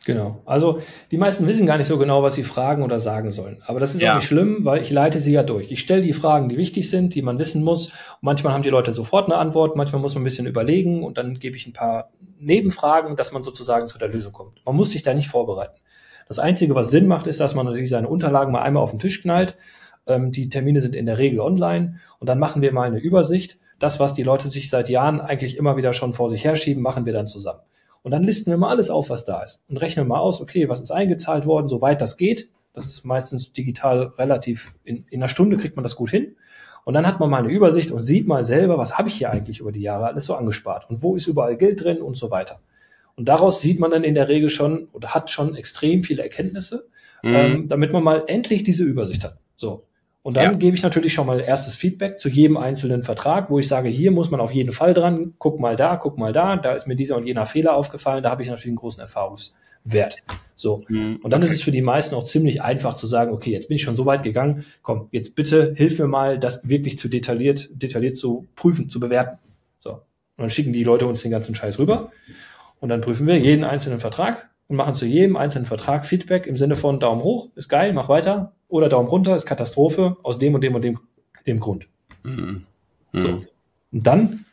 Genau. 0.06 0.40
Also 0.46 0.80
die 1.10 1.18
meisten 1.18 1.48
wissen 1.48 1.66
gar 1.66 1.78
nicht 1.78 1.88
so 1.88 1.98
genau, 1.98 2.22
was 2.22 2.36
sie 2.36 2.44
fragen 2.44 2.84
oder 2.84 3.00
sagen 3.00 3.32
sollen. 3.32 3.60
Aber 3.66 3.80
das 3.80 3.94
ist 3.94 4.00
ja. 4.00 4.12
auch 4.12 4.16
nicht 4.16 4.26
schlimm, 4.26 4.64
weil 4.64 4.80
ich 4.80 4.90
leite 4.90 5.18
sie 5.18 5.32
ja 5.32 5.42
durch. 5.42 5.72
Ich 5.72 5.80
stelle 5.80 6.00
die 6.00 6.12
Fragen, 6.12 6.48
die 6.48 6.56
wichtig 6.56 6.88
sind, 6.88 7.16
die 7.16 7.22
man 7.22 7.40
wissen 7.40 7.64
muss. 7.64 7.88
Und 7.88 7.94
manchmal 8.22 8.52
haben 8.52 8.62
die 8.62 8.70
Leute 8.70 8.92
sofort 8.92 9.26
eine 9.26 9.36
Antwort, 9.36 9.74
manchmal 9.74 10.00
muss 10.00 10.14
man 10.14 10.22
ein 10.22 10.24
bisschen 10.24 10.46
überlegen 10.46 11.02
und 11.02 11.18
dann 11.18 11.40
gebe 11.40 11.56
ich 11.56 11.66
ein 11.66 11.72
paar 11.72 12.10
Nebenfragen, 12.38 13.16
dass 13.16 13.32
man 13.32 13.42
sozusagen 13.42 13.88
zu 13.88 13.98
der 13.98 14.08
Lösung 14.08 14.32
kommt. 14.32 14.64
Man 14.64 14.76
muss 14.76 14.90
sich 14.90 15.02
da 15.02 15.12
nicht 15.12 15.28
vorbereiten. 15.28 15.80
Das 16.28 16.38
Einzige, 16.38 16.76
was 16.76 16.90
Sinn 16.90 17.08
macht, 17.08 17.26
ist, 17.26 17.40
dass 17.40 17.56
man 17.56 17.66
natürlich 17.66 17.90
seine 17.90 18.08
Unterlagen 18.08 18.52
mal 18.52 18.62
einmal 18.62 18.84
auf 18.84 18.90
den 18.90 19.00
Tisch 19.00 19.22
knallt. 19.22 19.56
Ähm, 20.06 20.30
die 20.30 20.48
Termine 20.48 20.80
sind 20.80 20.94
in 20.94 21.06
der 21.06 21.18
Regel 21.18 21.40
online 21.40 21.98
und 22.20 22.28
dann 22.28 22.38
machen 22.38 22.62
wir 22.62 22.72
mal 22.72 22.86
eine 22.86 23.00
Übersicht. 23.00 23.58
Das, 23.78 24.00
was 24.00 24.14
die 24.14 24.22
Leute 24.22 24.48
sich 24.48 24.70
seit 24.70 24.88
Jahren 24.88 25.20
eigentlich 25.20 25.56
immer 25.56 25.76
wieder 25.76 25.92
schon 25.92 26.14
vor 26.14 26.30
sich 26.30 26.44
herschieben, 26.44 26.82
machen 26.82 27.06
wir 27.06 27.12
dann 27.12 27.26
zusammen. 27.26 27.60
Und 28.02 28.12
dann 28.12 28.22
listen 28.22 28.50
wir 28.50 28.56
mal 28.56 28.70
alles 28.70 28.88
auf, 28.88 29.10
was 29.10 29.24
da 29.24 29.42
ist 29.42 29.64
und 29.68 29.78
rechnen 29.78 30.06
mal 30.06 30.20
aus, 30.20 30.40
okay, 30.40 30.68
was 30.68 30.80
ist 30.80 30.92
eingezahlt 30.92 31.44
worden, 31.44 31.68
soweit 31.68 32.00
das 32.00 32.16
geht. 32.16 32.48
Das 32.72 32.86
ist 32.86 33.04
meistens 33.04 33.52
digital 33.52 34.12
relativ, 34.16 34.74
in, 34.84 35.04
in 35.10 35.20
einer 35.20 35.28
Stunde 35.28 35.56
kriegt 35.56 35.76
man 35.76 35.82
das 35.82 35.96
gut 35.96 36.10
hin. 36.10 36.36
Und 36.84 36.94
dann 36.94 37.04
hat 37.04 37.18
man 37.18 37.28
mal 37.28 37.38
eine 37.42 37.52
Übersicht 37.52 37.90
und 37.90 38.04
sieht 38.04 38.28
mal 38.28 38.44
selber, 38.44 38.78
was 38.78 38.96
habe 38.96 39.08
ich 39.08 39.16
hier 39.16 39.32
eigentlich 39.32 39.58
über 39.58 39.72
die 39.72 39.80
Jahre 39.80 40.06
alles 40.06 40.26
so 40.26 40.36
angespart 40.36 40.88
und 40.88 41.02
wo 41.02 41.16
ist 41.16 41.26
überall 41.26 41.56
Geld 41.56 41.82
drin 41.82 42.00
und 42.00 42.16
so 42.16 42.30
weiter. 42.30 42.60
Und 43.16 43.28
daraus 43.28 43.60
sieht 43.60 43.80
man 43.80 43.90
dann 43.90 44.04
in 44.04 44.14
der 44.14 44.28
Regel 44.28 44.50
schon 44.50 44.86
oder 44.92 45.14
hat 45.14 45.30
schon 45.30 45.56
extrem 45.56 46.04
viele 46.04 46.22
Erkenntnisse, 46.22 46.86
mhm. 47.24 47.34
ähm, 47.34 47.68
damit 47.68 47.92
man 47.92 48.04
mal 48.04 48.22
endlich 48.28 48.62
diese 48.62 48.84
Übersicht 48.84 49.24
hat. 49.24 49.38
So. 49.56 49.85
Und 50.26 50.36
dann 50.36 50.44
ja. 50.44 50.52
gebe 50.54 50.74
ich 50.74 50.82
natürlich 50.82 51.12
schon 51.12 51.28
mal 51.28 51.38
erstes 51.38 51.76
Feedback 51.76 52.18
zu 52.18 52.28
jedem 52.28 52.56
einzelnen 52.56 53.04
Vertrag, 53.04 53.48
wo 53.48 53.60
ich 53.60 53.68
sage, 53.68 53.88
hier 53.88 54.10
muss 54.10 54.28
man 54.28 54.40
auf 54.40 54.50
jeden 54.50 54.72
Fall 54.72 54.92
dran, 54.92 55.34
guck 55.38 55.60
mal 55.60 55.76
da, 55.76 55.94
guck 55.94 56.18
mal 56.18 56.32
da, 56.32 56.56
da 56.56 56.72
ist 56.72 56.88
mir 56.88 56.96
dieser 56.96 57.16
und 57.16 57.28
jener 57.28 57.46
Fehler 57.46 57.76
aufgefallen, 57.76 58.24
da 58.24 58.30
habe 58.30 58.42
ich 58.42 58.48
natürlich 58.48 58.70
einen 58.70 58.76
großen 58.76 59.00
Erfahrungswert. 59.00 60.16
So. 60.56 60.82
Mhm. 60.88 61.20
Und 61.22 61.30
dann 61.30 61.44
okay. 61.44 61.52
ist 61.52 61.58
es 61.58 61.62
für 61.62 61.70
die 61.70 61.80
meisten 61.80 62.16
auch 62.16 62.24
ziemlich 62.24 62.60
einfach 62.60 62.94
zu 62.94 63.06
sagen, 63.06 63.32
okay, 63.32 63.52
jetzt 63.52 63.68
bin 63.68 63.76
ich 63.76 63.84
schon 63.84 63.94
so 63.94 64.04
weit 64.04 64.24
gegangen, 64.24 64.64
komm, 64.82 65.06
jetzt 65.12 65.36
bitte 65.36 65.74
hilf 65.76 65.96
mir 66.00 66.08
mal, 66.08 66.40
das 66.40 66.68
wirklich 66.68 66.98
zu 66.98 67.06
detailliert, 67.06 67.68
detailliert 67.70 68.16
zu 68.16 68.48
prüfen, 68.56 68.88
zu 68.88 68.98
bewerten. 68.98 69.38
So. 69.78 69.92
Und 69.92 70.00
dann 70.38 70.50
schicken 70.50 70.72
die 70.72 70.82
Leute 70.82 71.06
uns 71.06 71.22
den 71.22 71.30
ganzen 71.30 71.54
Scheiß 71.54 71.78
rüber. 71.78 72.10
Und 72.80 72.88
dann 72.88 73.00
prüfen 73.00 73.28
wir 73.28 73.38
jeden 73.38 73.62
einzelnen 73.62 74.00
Vertrag 74.00 74.50
und 74.66 74.74
machen 74.74 74.96
zu 74.96 75.06
jedem 75.06 75.36
einzelnen 75.36 75.66
Vertrag 75.66 76.04
Feedback 76.04 76.48
im 76.48 76.56
Sinne 76.56 76.74
von 76.74 76.98
Daumen 76.98 77.22
hoch, 77.22 77.50
ist 77.54 77.68
geil, 77.68 77.92
mach 77.92 78.08
weiter, 78.08 78.55
oder 78.68 78.88
Daumen 78.88 79.08
runter, 79.08 79.34
ist 79.34 79.46
Katastrophe, 79.46 80.16
aus 80.22 80.38
dem 80.38 80.54
und 80.54 80.62
dem 80.62 80.74
und 80.74 80.82
dem, 80.82 80.98
dem 81.46 81.60
Grund. 81.60 81.88
Mhm. 82.22 82.64
Mhm. 83.12 83.22
So. 83.22 83.28
Und 83.92 84.06
dann 84.06 84.44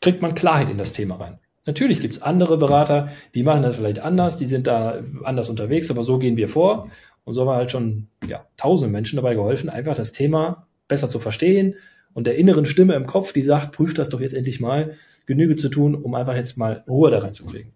kriegt 0.00 0.22
man 0.22 0.34
Klarheit 0.34 0.70
in 0.70 0.78
das 0.78 0.92
Thema 0.92 1.16
rein. 1.16 1.38
Natürlich 1.66 2.00
gibt's 2.00 2.22
andere 2.22 2.56
Berater, 2.56 3.10
die 3.34 3.42
machen 3.42 3.62
das 3.62 3.76
vielleicht 3.76 4.00
anders, 4.00 4.38
die 4.38 4.46
sind 4.46 4.66
da 4.66 5.02
anders 5.24 5.50
unterwegs, 5.50 5.90
aber 5.90 6.02
so 6.02 6.18
gehen 6.18 6.36
wir 6.38 6.48
vor. 6.48 6.88
Und 7.24 7.34
so 7.34 7.42
haben 7.42 7.48
wir 7.48 7.56
halt 7.56 7.70
schon 7.70 8.08
ja, 8.26 8.46
tausend 8.56 8.90
Menschen 8.90 9.16
dabei 9.16 9.34
geholfen, 9.34 9.68
einfach 9.68 9.94
das 9.94 10.12
Thema 10.12 10.66
besser 10.88 11.10
zu 11.10 11.18
verstehen 11.18 11.74
und 12.14 12.26
der 12.26 12.36
inneren 12.36 12.64
Stimme 12.64 12.94
im 12.94 13.06
Kopf, 13.06 13.32
die 13.32 13.42
sagt, 13.42 13.76
prüft 13.76 13.98
das 13.98 14.08
doch 14.08 14.20
jetzt 14.20 14.34
endlich 14.34 14.60
mal, 14.60 14.94
Genüge 15.26 15.56
zu 15.56 15.68
tun, 15.68 15.94
um 15.94 16.14
einfach 16.14 16.34
jetzt 16.34 16.56
mal 16.56 16.82
Ruhe 16.88 17.10
da 17.10 17.18
reinzukriegen. 17.18 17.72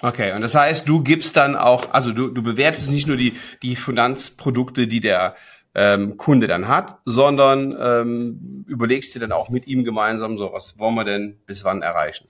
Okay, 0.00 0.34
und 0.34 0.42
das 0.42 0.54
heißt, 0.54 0.88
du 0.88 1.02
gibst 1.02 1.36
dann 1.36 1.56
auch, 1.56 1.92
also 1.92 2.12
du, 2.12 2.28
du 2.28 2.42
bewertest 2.42 2.92
nicht 2.92 3.06
nur 3.06 3.16
die, 3.16 3.34
die 3.62 3.76
Finanzprodukte, 3.76 4.86
die 4.86 5.00
der 5.00 5.36
ähm, 5.74 6.16
Kunde 6.16 6.46
dann 6.46 6.68
hat, 6.68 6.98
sondern 7.04 7.76
ähm, 7.80 8.64
überlegst 8.68 9.14
dir 9.14 9.20
dann 9.20 9.32
auch 9.32 9.50
mit 9.50 9.66
ihm 9.66 9.84
gemeinsam, 9.84 10.38
so 10.38 10.52
was 10.52 10.78
wollen 10.78 10.94
wir 10.94 11.04
denn 11.04 11.38
bis 11.46 11.64
wann 11.64 11.82
erreichen. 11.82 12.28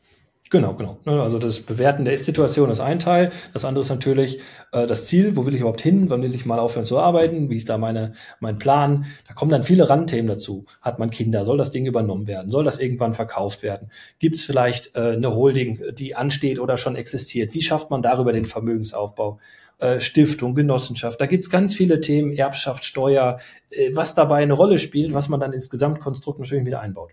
Genau, 0.54 0.74
genau. 0.74 0.98
Ne, 1.04 1.20
also 1.20 1.40
das 1.40 1.58
Bewerten 1.58 2.04
der 2.04 2.14
Ist-Situation 2.14 2.70
ist 2.70 2.78
ein 2.78 3.00
Teil. 3.00 3.32
Das 3.52 3.64
andere 3.64 3.82
ist 3.82 3.88
natürlich 3.88 4.38
äh, 4.70 4.86
das 4.86 5.06
Ziel. 5.06 5.36
Wo 5.36 5.46
will 5.46 5.54
ich 5.54 5.58
überhaupt 5.62 5.80
hin? 5.80 6.10
Wann 6.10 6.22
will 6.22 6.32
ich 6.32 6.46
mal 6.46 6.60
aufhören 6.60 6.84
zu 6.84 7.00
arbeiten? 7.00 7.50
Wie 7.50 7.56
ist 7.56 7.68
da 7.68 7.76
meine, 7.76 8.12
mein 8.38 8.56
Plan? 8.56 9.06
Da 9.26 9.34
kommen 9.34 9.50
dann 9.50 9.64
viele 9.64 9.90
Randthemen 9.90 10.28
dazu. 10.28 10.66
Hat 10.80 11.00
man 11.00 11.10
Kinder? 11.10 11.44
Soll 11.44 11.58
das 11.58 11.72
Ding 11.72 11.86
übernommen 11.86 12.28
werden? 12.28 12.52
Soll 12.52 12.62
das 12.62 12.78
irgendwann 12.78 13.14
verkauft 13.14 13.64
werden? 13.64 13.90
Gibt 14.20 14.36
es 14.36 14.44
vielleicht 14.44 14.94
äh, 14.94 15.14
eine 15.16 15.34
Holding, 15.34 15.80
die 15.92 16.14
ansteht 16.14 16.60
oder 16.60 16.76
schon 16.76 16.94
existiert? 16.94 17.52
Wie 17.52 17.60
schafft 17.60 17.90
man 17.90 18.00
darüber 18.00 18.32
den 18.32 18.44
Vermögensaufbau? 18.44 19.40
Äh, 19.78 19.98
Stiftung, 19.98 20.54
Genossenschaft. 20.54 21.20
Da 21.20 21.26
gibt's 21.26 21.50
ganz 21.50 21.74
viele 21.74 21.98
Themen, 21.98 22.32
Erbschaft, 22.32 22.84
Steuer, 22.84 23.40
äh, 23.70 23.90
was 23.92 24.14
dabei 24.14 24.44
eine 24.44 24.52
Rolle 24.52 24.78
spielt, 24.78 25.14
was 25.14 25.28
man 25.28 25.40
dann 25.40 25.52
ins 25.52 25.68
Gesamtkonstrukt 25.68 26.38
natürlich 26.38 26.64
wieder 26.64 26.78
einbaut. 26.78 27.10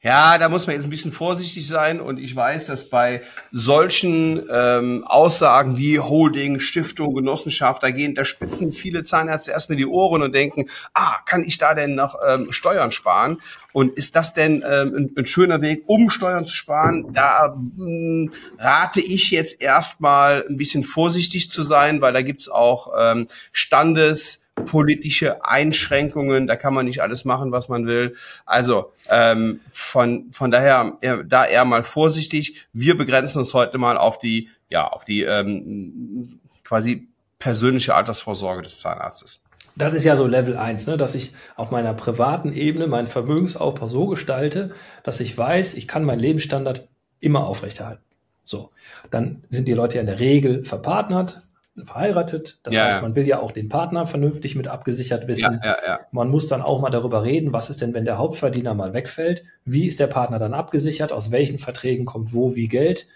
Ja, 0.00 0.38
da 0.38 0.48
muss 0.48 0.66
man 0.66 0.76
jetzt 0.76 0.84
ein 0.84 0.90
bisschen 0.90 1.12
vorsichtig 1.12 1.66
sein 1.66 2.00
und 2.00 2.18
ich 2.18 2.34
weiß, 2.34 2.66
dass 2.66 2.88
bei 2.88 3.22
solchen 3.50 4.42
ähm, 4.50 5.04
Aussagen 5.04 5.76
wie 5.76 5.98
Holding, 5.98 6.60
Stiftung, 6.60 7.14
Genossenschaft, 7.14 7.82
da 7.82 7.90
gehen, 7.90 8.14
da 8.14 8.24
spitzen 8.24 8.72
viele 8.72 9.02
Zahnärzte 9.02 9.50
erstmal 9.50 9.76
die 9.76 9.86
Ohren 9.86 10.22
und 10.22 10.34
denken, 10.34 10.66
ah, 10.94 11.16
kann 11.26 11.44
ich 11.44 11.58
da 11.58 11.74
denn 11.74 11.96
noch 11.96 12.16
ähm, 12.26 12.52
Steuern 12.52 12.92
sparen? 12.92 13.40
Und 13.72 13.96
ist 13.96 14.16
das 14.16 14.34
denn 14.34 14.64
ähm, 14.68 14.94
ein, 14.96 15.10
ein 15.16 15.26
schöner 15.26 15.60
Weg, 15.62 15.82
um 15.86 16.10
Steuern 16.10 16.46
zu 16.46 16.54
sparen? 16.54 17.12
Da 17.12 17.56
ähm, 17.78 18.32
rate 18.58 19.00
ich 19.00 19.30
jetzt 19.30 19.60
erstmal 19.60 20.44
ein 20.48 20.56
bisschen 20.56 20.84
vorsichtig 20.84 21.50
zu 21.50 21.62
sein, 21.62 22.00
weil 22.00 22.12
da 22.12 22.22
gibt's 22.22 22.48
auch 22.48 22.92
ähm, 22.96 23.28
Standes 23.52 24.47
politische 24.60 25.44
Einschränkungen, 25.44 26.46
da 26.46 26.56
kann 26.56 26.74
man 26.74 26.86
nicht 26.86 27.02
alles 27.02 27.24
machen, 27.24 27.52
was 27.52 27.68
man 27.68 27.86
will. 27.86 28.14
Also 28.46 28.92
ähm, 29.08 29.60
von 29.70 30.30
von 30.32 30.50
daher 30.50 30.98
eher, 31.00 31.24
da 31.24 31.44
eher 31.44 31.64
mal 31.64 31.84
vorsichtig. 31.84 32.66
Wir 32.72 32.96
begrenzen 32.96 33.38
uns 33.38 33.54
heute 33.54 33.78
mal 33.78 33.96
auf 33.96 34.18
die 34.18 34.48
ja 34.68 34.86
auf 34.86 35.04
die 35.04 35.22
ähm, 35.22 36.40
quasi 36.64 37.08
persönliche 37.38 37.94
Altersvorsorge 37.94 38.62
des 38.62 38.80
Zahnarztes. 38.80 39.40
Das 39.76 39.92
ist 39.92 40.04
ja 40.04 40.16
so 40.16 40.26
Level 40.26 40.56
1, 40.56 40.88
ne, 40.88 40.96
dass 40.96 41.14
ich 41.14 41.32
auf 41.54 41.70
meiner 41.70 41.94
privaten 41.94 42.52
Ebene 42.52 42.88
meinen 42.88 43.06
Vermögensaufbau 43.06 43.88
so 43.88 44.08
gestalte, 44.08 44.72
dass 45.04 45.20
ich 45.20 45.38
weiß, 45.38 45.74
ich 45.74 45.86
kann 45.86 46.02
meinen 46.02 46.18
Lebensstandard 46.18 46.88
immer 47.20 47.46
aufrechterhalten. 47.46 48.02
So, 48.42 48.70
dann 49.10 49.44
sind 49.50 49.68
die 49.68 49.74
Leute 49.74 49.96
ja 49.96 50.00
in 50.00 50.06
der 50.06 50.20
Regel 50.20 50.64
verpartnert, 50.64 51.42
verheiratet. 51.86 52.58
Das 52.62 52.74
ja, 52.74 52.84
heißt, 52.84 53.02
man 53.02 53.14
will 53.16 53.26
ja 53.26 53.40
auch 53.40 53.52
den 53.52 53.68
Partner 53.68 54.06
vernünftig 54.06 54.56
mit 54.56 54.68
abgesichert 54.68 55.28
wissen. 55.28 55.60
Ja, 55.64 55.76
ja, 55.86 56.00
man 56.12 56.28
muss 56.28 56.48
dann 56.48 56.62
auch 56.62 56.80
mal 56.80 56.90
darüber 56.90 57.22
reden, 57.22 57.52
was 57.52 57.70
ist 57.70 57.82
denn, 57.82 57.94
wenn 57.94 58.04
der 58.04 58.18
Hauptverdiener 58.18 58.74
mal 58.74 58.94
wegfällt? 58.94 59.44
Wie 59.64 59.86
ist 59.86 60.00
der 60.00 60.06
Partner 60.06 60.38
dann 60.38 60.54
abgesichert? 60.54 61.12
Aus 61.12 61.30
welchen 61.30 61.58
Verträgen 61.58 62.04
kommt 62.04 62.32
wo 62.32 62.54
wie 62.54 62.68
Geld? 62.68 63.06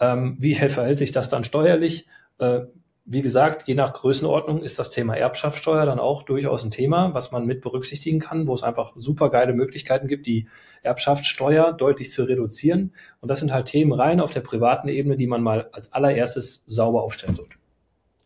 Ähm, 0.00 0.36
wie 0.38 0.54
verhält 0.68 0.98
sich 0.98 1.12
das 1.12 1.28
dann 1.28 1.44
steuerlich? 1.44 2.06
Äh, 2.38 2.62
wie 3.06 3.20
gesagt, 3.20 3.68
je 3.68 3.74
nach 3.74 3.92
Größenordnung 3.92 4.62
ist 4.62 4.78
das 4.78 4.90
Thema 4.90 5.14
Erbschaftssteuer 5.14 5.84
dann 5.84 5.98
auch 5.98 6.22
durchaus 6.22 6.64
ein 6.64 6.70
Thema, 6.70 7.12
was 7.12 7.32
man 7.32 7.44
mit 7.44 7.60
berücksichtigen 7.60 8.18
kann, 8.18 8.46
wo 8.46 8.54
es 8.54 8.62
einfach 8.62 8.94
super 8.96 9.28
geile 9.28 9.52
Möglichkeiten 9.52 10.08
gibt, 10.08 10.26
die 10.26 10.48
Erbschaftssteuer 10.82 11.74
deutlich 11.74 12.10
zu 12.10 12.24
reduzieren. 12.24 12.94
Und 13.20 13.28
das 13.28 13.40
sind 13.40 13.52
halt 13.52 13.66
Themen 13.66 13.92
rein 13.92 14.20
auf 14.20 14.30
der 14.30 14.40
privaten 14.40 14.88
Ebene, 14.88 15.16
die 15.16 15.26
man 15.26 15.42
mal 15.42 15.68
als 15.72 15.92
allererstes 15.92 16.62
sauber 16.64 17.02
aufstellen 17.02 17.34
sollte. 17.34 17.56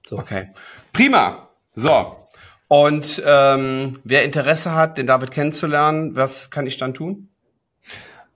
So. 0.09 0.19
Okay. 0.19 0.49
Prima. 0.93 1.49
So. 1.75 2.17
Und 2.67 3.23
ähm, 3.27 3.93
wer 4.05 4.25
Interesse 4.25 4.75
hat, 4.75 4.97
den 4.99 5.07
David 5.07 5.31
kennenzulernen, 5.31 6.17
was 6.17 6.51
kann 6.51 6.67
ich 6.67 6.79
dann 6.79 6.95
tun? 6.95 7.29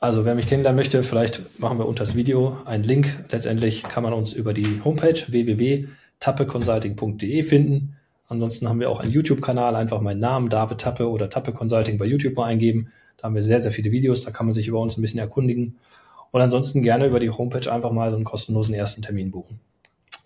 Also 0.01 0.25
wer 0.25 0.35
mich 0.35 0.49
kennenlernen 0.49 0.77
möchte, 0.77 1.03
vielleicht 1.03 1.59
machen 1.61 1.79
wir 1.79 1.87
unter 1.87 2.03
das 2.03 2.15
Video 2.15 2.59
einen 2.65 2.85
Link. 2.85 3.25
Letztendlich 3.31 3.85
kann 3.85 4.03
man 4.03 4.13
uns 4.13 4.35
über 4.35 4.53
die 4.53 4.83
Homepage 4.85 5.15
www.tappeconsulting.de 5.15 7.43
finden. 7.43 7.97
Ansonsten 8.29 8.69
haben 8.69 8.81
wir 8.81 8.91
auch 8.91 9.01
einen 9.01 9.13
YouTube-Kanal, 9.13 9.77
einfach 9.77 10.01
meinen 10.01 10.21
Namen, 10.21 10.49
David 10.49 10.79
Tappe 10.79 11.09
oder 11.09 11.31
Tappe 11.31 11.53
Consulting 11.53 11.99
bei 11.99 12.07
YouTube 12.07 12.37
mal 12.37 12.47
eingeben. 12.47 12.93
Da 13.17 13.25
haben 13.25 13.35
wir 13.35 13.43
sehr, 13.43 13.61
sehr 13.61 13.73
viele 13.73 13.91
Videos, 13.93 14.25
da 14.25 14.31
kann 14.31 14.47
man 14.47 14.55
sich 14.55 14.69
über 14.69 14.81
uns 14.81 14.99
ein 14.99 15.03
bisschen 15.03 15.21
erkundigen. 15.21 15.77
Und 16.33 16.41
ansonsten 16.41 16.83
gerne 16.83 17.07
über 17.07 17.21
die 17.21 17.31
Homepage 17.31 17.73
einfach 17.73 17.93
mal 17.93 18.11
so 18.11 18.17
einen 18.17 18.25
kostenlosen 18.25 18.75
ersten 18.75 19.03
Termin 19.03 19.31
buchen. 19.31 19.61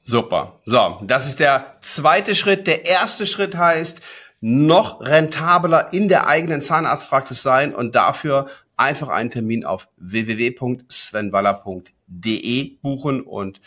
Super. 0.07 0.61
So, 0.65 0.99
das 1.03 1.27
ist 1.27 1.41
der 1.41 1.77
zweite 1.81 2.37
Schritt. 2.37 2.69
Der 2.69 2.85
erste 2.85 3.27
Schritt 3.27 3.57
heißt, 3.57 4.01
noch 4.41 5.01
rentabler 5.01 5.93
in 5.93 6.09
der 6.09 6.29
eigenen 6.29 6.63
Zahnarztpraxis 6.63 7.43
sein 7.43 7.75
und 7.75 7.97
dafür 7.97 8.47
einfach 8.77 9.09
einen 9.09 9.33
Termin 9.33 9.65
auf 9.65 9.89
www.svenwaller.de 9.97 12.77
buchen 12.81 13.23
und 13.23 13.61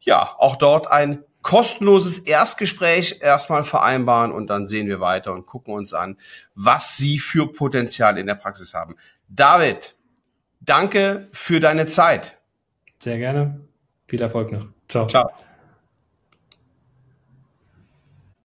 ja, 0.00 0.34
auch 0.38 0.56
dort 0.56 0.90
ein 0.90 1.22
kostenloses 1.42 2.18
Erstgespräch 2.18 3.20
erstmal 3.20 3.62
vereinbaren 3.62 4.32
und 4.32 4.48
dann 4.48 4.66
sehen 4.66 4.88
wir 4.88 4.98
weiter 4.98 5.32
und 5.32 5.46
gucken 5.46 5.72
uns 5.72 5.94
an, 5.94 6.16
was 6.56 6.96
Sie 6.96 7.20
für 7.20 7.52
Potenzial 7.52 8.18
in 8.18 8.26
der 8.26 8.34
Praxis 8.34 8.74
haben. 8.74 8.96
David, 9.28 9.94
danke 10.60 11.28
für 11.30 11.60
deine 11.60 11.86
Zeit. 11.86 12.38
Sehr 12.98 13.18
gerne. 13.18 13.60
Viel 14.08 14.20
Erfolg 14.20 14.50
noch. 14.50 14.66
Ciao. 14.88 15.06
Ciao. 15.06 15.30